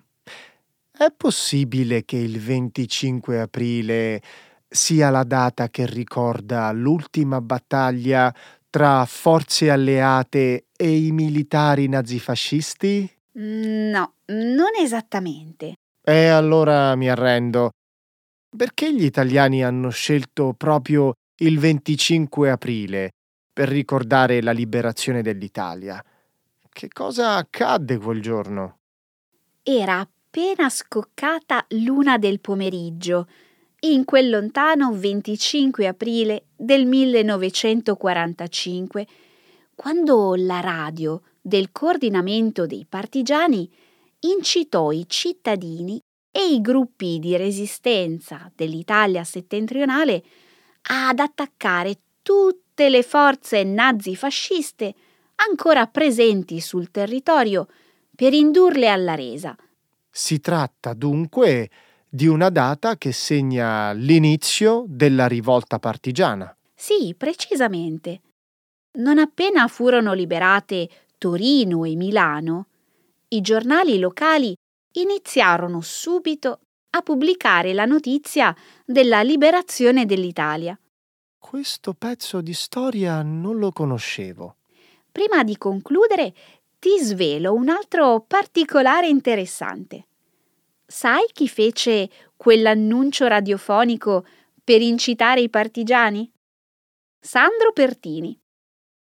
È 0.90 1.12
possibile 1.16 2.04
che 2.04 2.16
il 2.16 2.40
25 2.40 3.40
aprile 3.40 4.20
sia 4.70 5.10
la 5.10 5.24
data 5.24 5.68
che 5.68 5.84
ricorda 5.84 6.70
l'ultima 6.70 7.40
battaglia 7.40 8.32
tra 8.70 9.04
forze 9.04 9.68
alleate 9.68 10.66
e 10.76 11.06
i 11.06 11.10
militari 11.10 11.88
nazifascisti? 11.88 13.10
No, 13.32 14.12
non 14.26 14.76
esattamente. 14.80 15.74
E 16.02 16.28
allora 16.28 16.94
mi 16.94 17.08
arrendo. 17.08 17.70
Perché 18.56 18.94
gli 18.94 19.04
italiani 19.04 19.64
hanno 19.64 19.90
scelto 19.90 20.54
proprio 20.56 21.14
il 21.40 21.58
25 21.58 22.50
aprile 22.50 23.10
per 23.52 23.68
ricordare 23.68 24.40
la 24.40 24.52
liberazione 24.52 25.22
dell'Italia? 25.22 26.02
Che 26.68 26.88
cosa 26.88 27.34
accadde 27.34 27.98
quel 27.98 28.22
giorno? 28.22 28.78
Era 29.62 29.98
appena 29.98 30.68
scoccata 30.68 31.64
l'una 31.70 32.18
del 32.18 32.40
pomeriggio 32.40 33.26
in 33.80 34.04
quel 34.04 34.28
lontano 34.28 34.92
25 34.92 35.86
aprile 35.86 36.44
del 36.56 36.86
1945, 36.86 39.06
quando 39.74 40.34
la 40.36 40.60
radio 40.60 41.22
del 41.40 41.72
coordinamento 41.72 42.66
dei 42.66 42.84
partigiani 42.86 43.66
incitò 44.20 44.90
i 44.90 45.06
cittadini 45.08 45.98
e 46.30 46.52
i 46.52 46.60
gruppi 46.60 47.18
di 47.18 47.34
resistenza 47.36 48.52
dell'Italia 48.54 49.24
settentrionale 49.24 50.22
ad 50.82 51.18
attaccare 51.18 51.98
tutte 52.22 52.90
le 52.90 53.02
forze 53.02 53.64
nazifasciste 53.64 54.94
ancora 55.36 55.86
presenti 55.86 56.60
sul 56.60 56.90
territorio 56.90 57.66
per 58.14 58.34
indurle 58.34 58.88
alla 58.88 59.14
resa. 59.14 59.56
Si 60.10 60.38
tratta 60.40 60.92
dunque 60.92 61.70
di 62.12 62.26
una 62.26 62.50
data 62.50 62.98
che 62.98 63.12
segna 63.12 63.92
l'inizio 63.92 64.84
della 64.88 65.28
rivolta 65.28 65.78
partigiana. 65.78 66.54
Sì, 66.74 67.14
precisamente. 67.16 68.20
Non 68.98 69.18
appena 69.18 69.68
furono 69.68 70.12
liberate 70.12 70.88
Torino 71.16 71.84
e 71.84 71.94
Milano, 71.94 72.66
i 73.28 73.40
giornali 73.40 74.00
locali 74.00 74.52
iniziarono 74.92 75.80
subito 75.80 76.58
a 76.90 77.02
pubblicare 77.02 77.72
la 77.72 77.84
notizia 77.84 78.54
della 78.84 79.22
liberazione 79.22 80.04
dell'Italia. 80.04 80.76
Questo 81.38 81.94
pezzo 81.94 82.40
di 82.40 82.52
storia 82.52 83.22
non 83.22 83.58
lo 83.58 83.70
conoscevo. 83.70 84.56
Prima 85.12 85.44
di 85.44 85.56
concludere, 85.56 86.34
ti 86.80 86.98
svelo 86.98 87.52
un 87.52 87.68
altro 87.68 88.24
particolare 88.26 89.06
interessante. 89.06 90.06
Sai 90.92 91.26
chi 91.32 91.46
fece 91.46 92.10
quell'annuncio 92.36 93.28
radiofonico 93.28 94.26
per 94.64 94.82
incitare 94.82 95.40
i 95.40 95.48
partigiani? 95.48 96.28
Sandro 97.20 97.72
Pertini, 97.72 98.36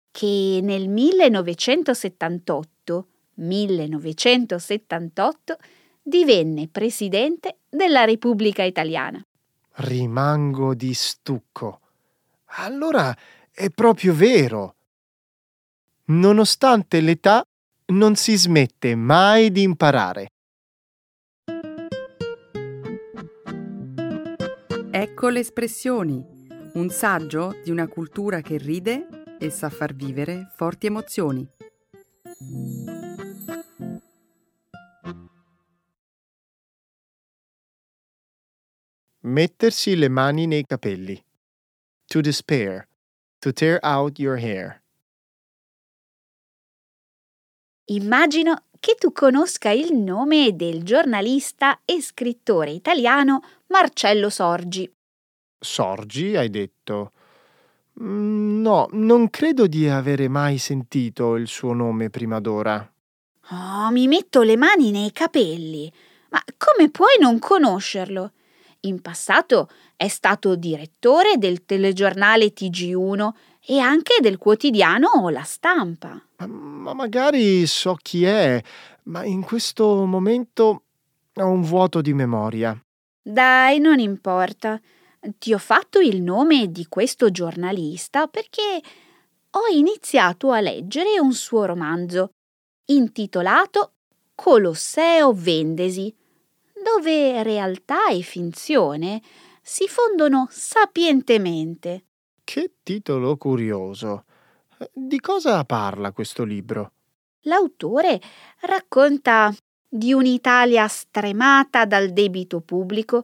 che 0.09 0.61
nel 0.63 0.89
1978, 0.89 3.07
1978 3.35 5.57
divenne 6.01 6.67
presidente 6.69 7.59
della 7.69 8.03
Repubblica 8.03 8.63
Italiana. 8.63 9.23
Rimango 9.73 10.73
di 10.73 10.91
stucco. 10.95 11.81
Allora 12.45 13.15
è 13.51 13.69
proprio 13.69 14.15
vero. 14.15 14.75
Nonostante 16.05 16.99
l'età, 16.99 17.45
non 17.87 18.15
si 18.15 18.35
smette 18.35 18.95
mai 18.95 19.51
di 19.51 19.61
imparare. 19.61 20.29
Ecco 25.07 25.29
le 25.29 25.41
espressioni, 25.41 26.19
un 26.73 26.89
saggio 26.89 27.59
di 27.63 27.69
una 27.69 27.87
cultura 27.87 28.41
che 28.41 28.57
ride 28.57 29.37
e 29.37 29.51
sa 29.51 29.69
far 29.69 29.93
vivere 29.93 30.51
forti 30.55 30.87
emozioni. 30.87 31.47
Mettersi 39.19 39.95
le 39.95 40.09
mani 40.09 40.47
nei 40.47 40.65
capelli. 40.65 41.23
To 42.07 42.21
despair. 42.21 42.87
To 43.41 43.53
tear 43.53 43.77
out 43.83 44.17
your 44.17 44.39
hair. 44.39 44.81
Immagino 47.89 48.63
che 48.79 48.95
tu 48.95 49.11
conosca 49.11 49.69
il 49.69 49.93
nome 49.93 50.55
del 50.55 50.81
giornalista 50.81 51.81
e 51.85 52.01
scrittore 52.01 52.71
italiano 52.71 53.41
Marcello 53.67 54.31
Sorgi. 54.31 54.94
Sorgi, 55.65 56.37
hai 56.37 56.49
detto? 56.49 57.11
Mm, 58.01 58.61
no, 58.61 58.87
non 58.91 59.29
credo 59.29 59.65
di 59.67 59.89
avere 59.89 60.27
mai 60.27 60.59
sentito 60.59 61.35
il 61.35 61.47
suo 61.47 61.73
nome 61.73 62.09
prima 62.09 62.39
d'ora. 62.39 62.87
Oh, 63.49 63.89
mi 63.91 64.07
metto 64.07 64.43
le 64.43 64.57
mani 64.57 64.91
nei 64.91 65.11
capelli. 65.11 65.91
Ma 66.29 66.41
come 66.57 66.89
puoi 66.89 67.17
non 67.19 67.39
conoscerlo? 67.39 68.31
In 68.81 69.01
passato 69.01 69.69
è 69.95 70.07
stato 70.07 70.55
direttore 70.55 71.37
del 71.37 71.65
telegiornale 71.65 72.53
TG1 72.53 73.29
e 73.65 73.79
anche 73.79 74.17
del 74.21 74.37
quotidiano 74.37 75.29
La 75.29 75.43
Stampa. 75.43 76.21
Ma 76.37 76.93
magari 76.93 77.65
so 77.65 77.97
chi 77.99 78.23
è, 78.23 78.61
ma 79.05 79.23
in 79.23 79.41
questo 79.41 80.05
momento 80.05 80.83
ho 81.33 81.47
un 81.47 81.61
vuoto 81.63 82.01
di 82.01 82.13
memoria. 82.13 82.79
Dai, 83.27 83.79
non 83.79 83.97
importa. 83.97 84.79
Ti 85.37 85.53
ho 85.53 85.57
fatto 85.57 85.99
il 85.99 86.21
nome 86.21 86.71
di 86.71 86.85
questo 86.87 87.31
giornalista 87.31 88.27
perché 88.27 88.81
ho 89.51 89.73
iniziato 89.73 90.51
a 90.51 90.59
leggere 90.59 91.19
un 91.19 91.33
suo 91.33 91.65
romanzo 91.65 92.29
intitolato 92.85 93.93
Colosseo 94.35 95.33
Vendesi, 95.33 96.13
dove 96.83 97.41
realtà 97.41 98.09
e 98.09 98.21
finzione 98.21 99.21
si 99.61 99.87
fondono 99.87 100.47
sapientemente. 100.51 102.05
Che 102.43 102.73
titolo 102.83 103.37
curioso. 103.37 104.25
Di 104.91 105.19
cosa 105.19 105.63
parla 105.63 106.11
questo 106.11 106.43
libro? 106.43 106.91
L'autore 107.43 108.21
racconta 108.61 109.51
di 109.87 110.13
un'Italia 110.13 110.87
stremata 110.87 111.85
dal 111.85 112.11
debito 112.11 112.59
pubblico 112.59 113.23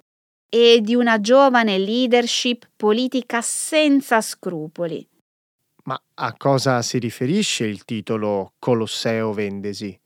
e 0.53 0.81
di 0.81 0.95
una 0.95 1.21
giovane 1.21 1.77
leadership 1.77 2.69
politica 2.75 3.39
senza 3.41 4.19
scrupoli. 4.19 5.07
Ma 5.83 5.99
a 6.15 6.35
cosa 6.35 6.81
si 6.81 6.99
riferisce 6.99 7.63
il 7.63 7.85
titolo 7.85 8.53
Colosseo 8.59 9.31
Vendesi? 9.31 9.97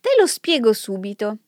Te 0.00 0.10
lo 0.18 0.26
spiego 0.26 0.72
subito. 0.72 1.38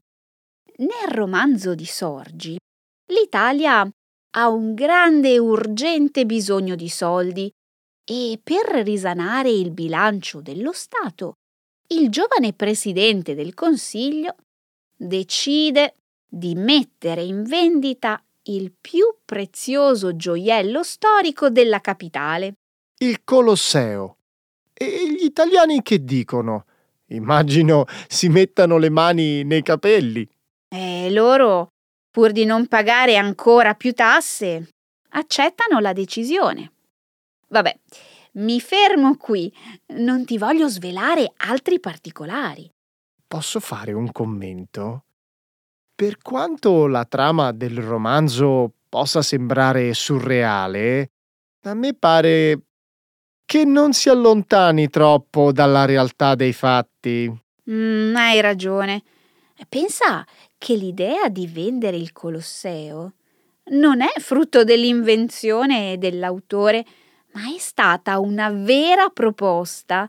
Nel 0.76 1.08
romanzo 1.08 1.74
di 1.74 1.86
Sorgi, 1.86 2.58
l'Italia 3.06 3.90
ha 4.34 4.48
un 4.48 4.74
grande 4.74 5.32
e 5.32 5.38
urgente 5.38 6.26
bisogno 6.26 6.74
di 6.74 6.90
soldi 6.90 7.50
e 8.04 8.38
per 8.42 8.82
risanare 8.84 9.50
il 9.50 9.70
bilancio 9.70 10.42
dello 10.42 10.72
Stato, 10.72 11.36
il 11.88 12.10
giovane 12.10 12.52
presidente 12.52 13.34
del 13.34 13.54
Consiglio 13.54 14.34
decide 14.94 15.94
di 16.28 16.54
mettere 16.54 17.22
in 17.22 17.44
vendita 17.44 18.22
il 18.44 18.72
più 18.80 19.04
prezioso 19.24 20.16
gioiello 20.16 20.82
storico 20.82 21.50
della 21.50 21.80
capitale. 21.80 22.54
Il 22.98 23.22
Colosseo. 23.24 24.16
E 24.72 25.12
gli 25.12 25.24
italiani 25.24 25.82
che 25.82 26.04
dicono? 26.04 26.64
Immagino 27.06 27.84
si 28.08 28.28
mettano 28.28 28.78
le 28.78 28.88
mani 28.88 29.44
nei 29.44 29.62
capelli. 29.62 30.26
E 30.68 31.10
loro, 31.10 31.68
pur 32.10 32.32
di 32.32 32.44
non 32.44 32.66
pagare 32.66 33.16
ancora 33.16 33.74
più 33.74 33.92
tasse, 33.92 34.70
accettano 35.10 35.78
la 35.78 35.92
decisione. 35.92 36.72
Vabbè, 37.48 37.78
mi 38.32 38.60
fermo 38.60 39.16
qui. 39.16 39.52
Non 39.94 40.24
ti 40.24 40.38
voglio 40.38 40.68
svelare 40.68 41.32
altri 41.36 41.78
particolari. 41.78 42.68
Posso 43.26 43.60
fare 43.60 43.92
un 43.92 44.10
commento? 44.10 45.04
Per 45.94 46.18
quanto 46.18 46.86
la 46.86 47.04
trama 47.04 47.52
del 47.52 47.78
romanzo 47.78 48.72
possa 48.88 49.22
sembrare 49.22 49.94
surreale, 49.94 51.10
a 51.62 51.74
me 51.74 51.94
pare 51.94 52.60
che 53.44 53.64
non 53.64 53.92
si 53.92 54.08
allontani 54.08 54.88
troppo 54.88 55.52
dalla 55.52 55.84
realtà 55.84 56.34
dei 56.34 56.52
fatti. 56.52 57.30
Mm, 57.70 58.16
hai 58.16 58.40
ragione. 58.40 59.02
Pensa 59.68 60.26
che 60.58 60.74
l'idea 60.74 61.28
di 61.28 61.46
vendere 61.46 61.96
il 61.96 62.12
Colosseo 62.12 63.12
non 63.70 64.00
è 64.00 64.12
frutto 64.18 64.64
dell'invenzione 64.64 65.96
dell'autore, 65.98 66.84
ma 67.32 67.42
è 67.54 67.58
stata 67.58 68.18
una 68.18 68.50
vera 68.50 69.08
proposta 69.08 70.08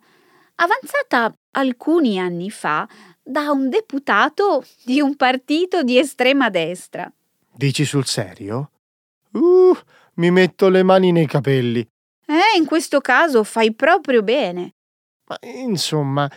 avanzata 0.56 1.34
alcuni 1.52 2.20
anni 2.20 2.50
fa 2.50 2.88
da 3.24 3.52
un 3.52 3.70
deputato 3.70 4.66
di 4.84 5.00
un 5.00 5.16
partito 5.16 5.84
di 5.84 5.98
estrema 5.98 6.50
destra. 6.50 7.12
Dici 7.52 7.86
sul 7.86 8.06
serio? 8.06 8.72
Uh, 9.32 9.76
mi 10.16 10.30
metto 10.32 10.70
le 10.70 10.84
mani 10.84 11.12
nei 11.12 11.28
capelli. 11.28 11.88
Eh, 12.26 12.58
in 12.58 12.66
questo 12.66 13.00
caso 13.00 13.44
fai 13.44 13.74
proprio 13.74 14.22
bene. 14.22 14.74
Ma 15.26 15.38
insomma, 15.42 16.30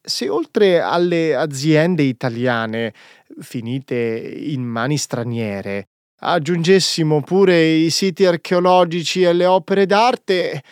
se 0.00 0.28
oltre 0.28 0.80
alle 0.80 1.34
aziende 1.34 2.02
italiane 2.02 2.94
finite 3.40 3.94
in 3.94 4.62
mani 4.62 4.96
straniere 4.96 5.88
aggiungessimo 6.20 7.22
pure 7.22 7.62
i 7.62 7.90
siti 7.90 8.26
archeologici 8.26 9.22
e 9.22 9.32
le 9.32 9.46
opere 9.46 9.86
d'arte, 9.86 10.62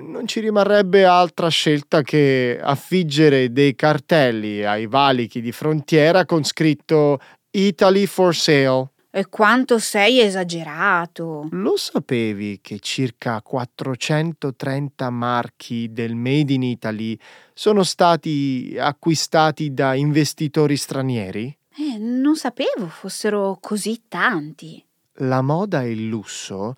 non 0.00 0.26
ci 0.26 0.40
rimarrebbe 0.40 1.04
altra 1.04 1.48
scelta 1.48 2.02
che 2.02 2.58
affiggere 2.60 3.52
dei 3.52 3.74
cartelli 3.74 4.64
ai 4.64 4.86
valichi 4.86 5.40
di 5.40 5.52
frontiera 5.52 6.24
con 6.24 6.44
scritto 6.44 7.20
Italy 7.50 8.06
for 8.06 8.34
sale. 8.34 8.90
E 9.10 9.28
quanto 9.28 9.78
sei 9.78 10.20
esagerato. 10.20 11.48
Lo 11.52 11.76
sapevi 11.76 12.58
che 12.60 12.78
circa 12.80 13.40
430 13.40 15.08
marchi 15.08 15.90
del 15.90 16.14
Made 16.14 16.52
in 16.52 16.62
Italy 16.62 17.18
sono 17.54 17.82
stati 17.82 18.76
acquistati 18.78 19.72
da 19.72 19.94
investitori 19.94 20.76
stranieri? 20.76 21.56
Eh, 21.78 21.98
non 21.98 22.36
sapevo 22.36 22.88
fossero 22.88 23.56
così 23.58 24.02
tanti. 24.06 24.84
La 25.20 25.40
moda 25.40 25.82
e 25.82 25.92
il 25.92 26.08
lusso 26.08 26.74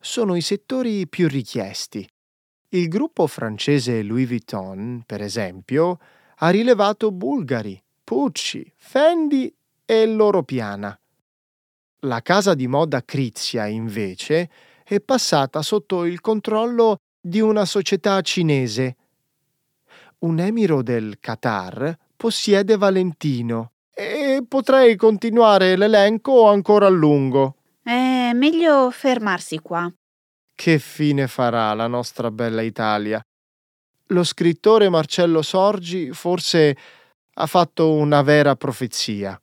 sono 0.00 0.34
i 0.34 0.40
settori 0.40 1.06
più 1.06 1.28
richiesti. 1.28 2.08
Il 2.74 2.88
gruppo 2.88 3.26
francese 3.26 4.02
Louis 4.02 4.26
Vuitton, 4.26 5.02
per 5.04 5.20
esempio, 5.20 5.98
ha 6.36 6.48
rilevato 6.48 7.10
Bulgari, 7.10 7.78
Pucci, 8.02 8.72
Fendi 8.78 9.54
e 9.84 10.06
Loro 10.06 10.42
Piana. 10.42 10.98
La 12.06 12.22
casa 12.22 12.54
di 12.54 12.66
moda 12.66 13.04
Crizia, 13.04 13.66
invece, 13.66 14.48
è 14.84 15.00
passata 15.00 15.60
sotto 15.60 16.06
il 16.06 16.22
controllo 16.22 16.96
di 17.20 17.40
una 17.40 17.66
società 17.66 18.18
cinese. 18.22 18.96
Un 20.20 20.40
emiro 20.40 20.82
del 20.82 21.18
Qatar 21.20 21.94
possiede 22.16 22.78
Valentino 22.78 23.72
e 23.92 24.42
potrei 24.48 24.96
continuare 24.96 25.76
l'elenco 25.76 26.48
ancora 26.48 26.86
a 26.86 26.90
lungo. 26.90 27.56
È 27.82 28.32
meglio 28.32 28.90
fermarsi 28.90 29.58
qua. 29.58 29.92
Che 30.62 30.78
fine 30.78 31.26
farà 31.26 31.74
la 31.74 31.88
nostra 31.88 32.30
bella 32.30 32.62
Italia? 32.62 33.20
Lo 34.10 34.22
scrittore 34.22 34.88
Marcello 34.88 35.42
Sorgi 35.42 36.12
forse 36.12 36.76
ha 37.34 37.46
fatto 37.46 37.92
una 37.94 38.22
vera 38.22 38.54
profezia. 38.54 39.36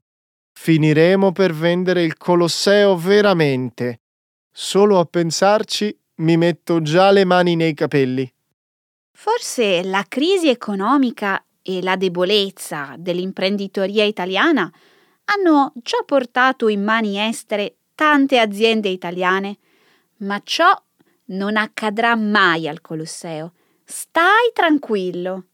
Finiremo 0.54 1.34
per 1.34 1.54
vendere 1.54 2.04
il 2.04 2.16
Colosseo 2.16 2.96
veramente. 2.96 4.00
Solo 4.50 4.98
a 4.98 5.04
pensarci 5.04 5.94
mi 6.20 6.38
metto 6.38 6.82
già 6.82 7.12
le 7.12 7.26
mani 7.26 7.58
nei 7.58 7.74
capelli. 7.74 8.34
Forse 9.12 9.84
la 9.84 10.06
crisi 10.08 10.48
economica 10.48 11.44
e 11.62 11.82
la 11.82 11.98
debolezza 11.98 12.96
dell'imprenditoria 12.98 14.06
italiana 14.06 14.72
hanno 15.26 15.74
già 15.84 16.02
portato 16.06 16.70
in 16.70 16.82
mani 16.82 17.20
estere 17.20 17.80
tante 17.94 18.40
aziende 18.40 18.88
italiane, 18.88 19.58
ma 20.20 20.40
ciò 20.46 20.82
non 21.30 21.58
accadrà 21.58 22.16
mai 22.16 22.68
al 22.68 22.82
Colosseo. 22.82 23.54
Stai 23.84 24.52
tranquillo. 24.54 25.46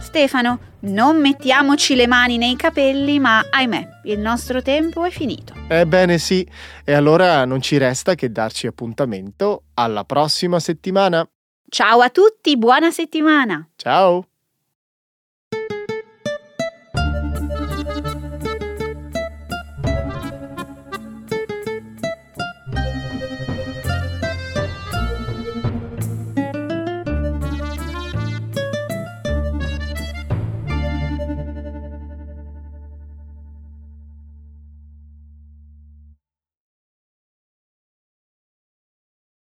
Stefano, 0.00 0.60
non 0.80 1.20
mettiamoci 1.20 1.96
le 1.96 2.06
mani 2.06 2.38
nei 2.38 2.54
capelli, 2.54 3.18
ma 3.18 3.44
ahimè, 3.50 4.00
il 4.04 4.20
nostro 4.20 4.62
tempo 4.62 5.04
è 5.04 5.10
finito. 5.10 5.54
Ebbene 5.68 6.18
sì, 6.18 6.48
e 6.84 6.92
allora 6.92 7.44
non 7.44 7.60
ci 7.60 7.78
resta 7.78 8.14
che 8.14 8.30
darci 8.30 8.68
appuntamento 8.68 9.64
alla 9.74 10.04
prossima 10.04 10.60
settimana. 10.60 11.28
Ciao 11.68 12.00
a 12.00 12.10
tutti, 12.10 12.56
buona 12.56 12.92
settimana. 12.92 13.68
Ciao. 13.74 14.28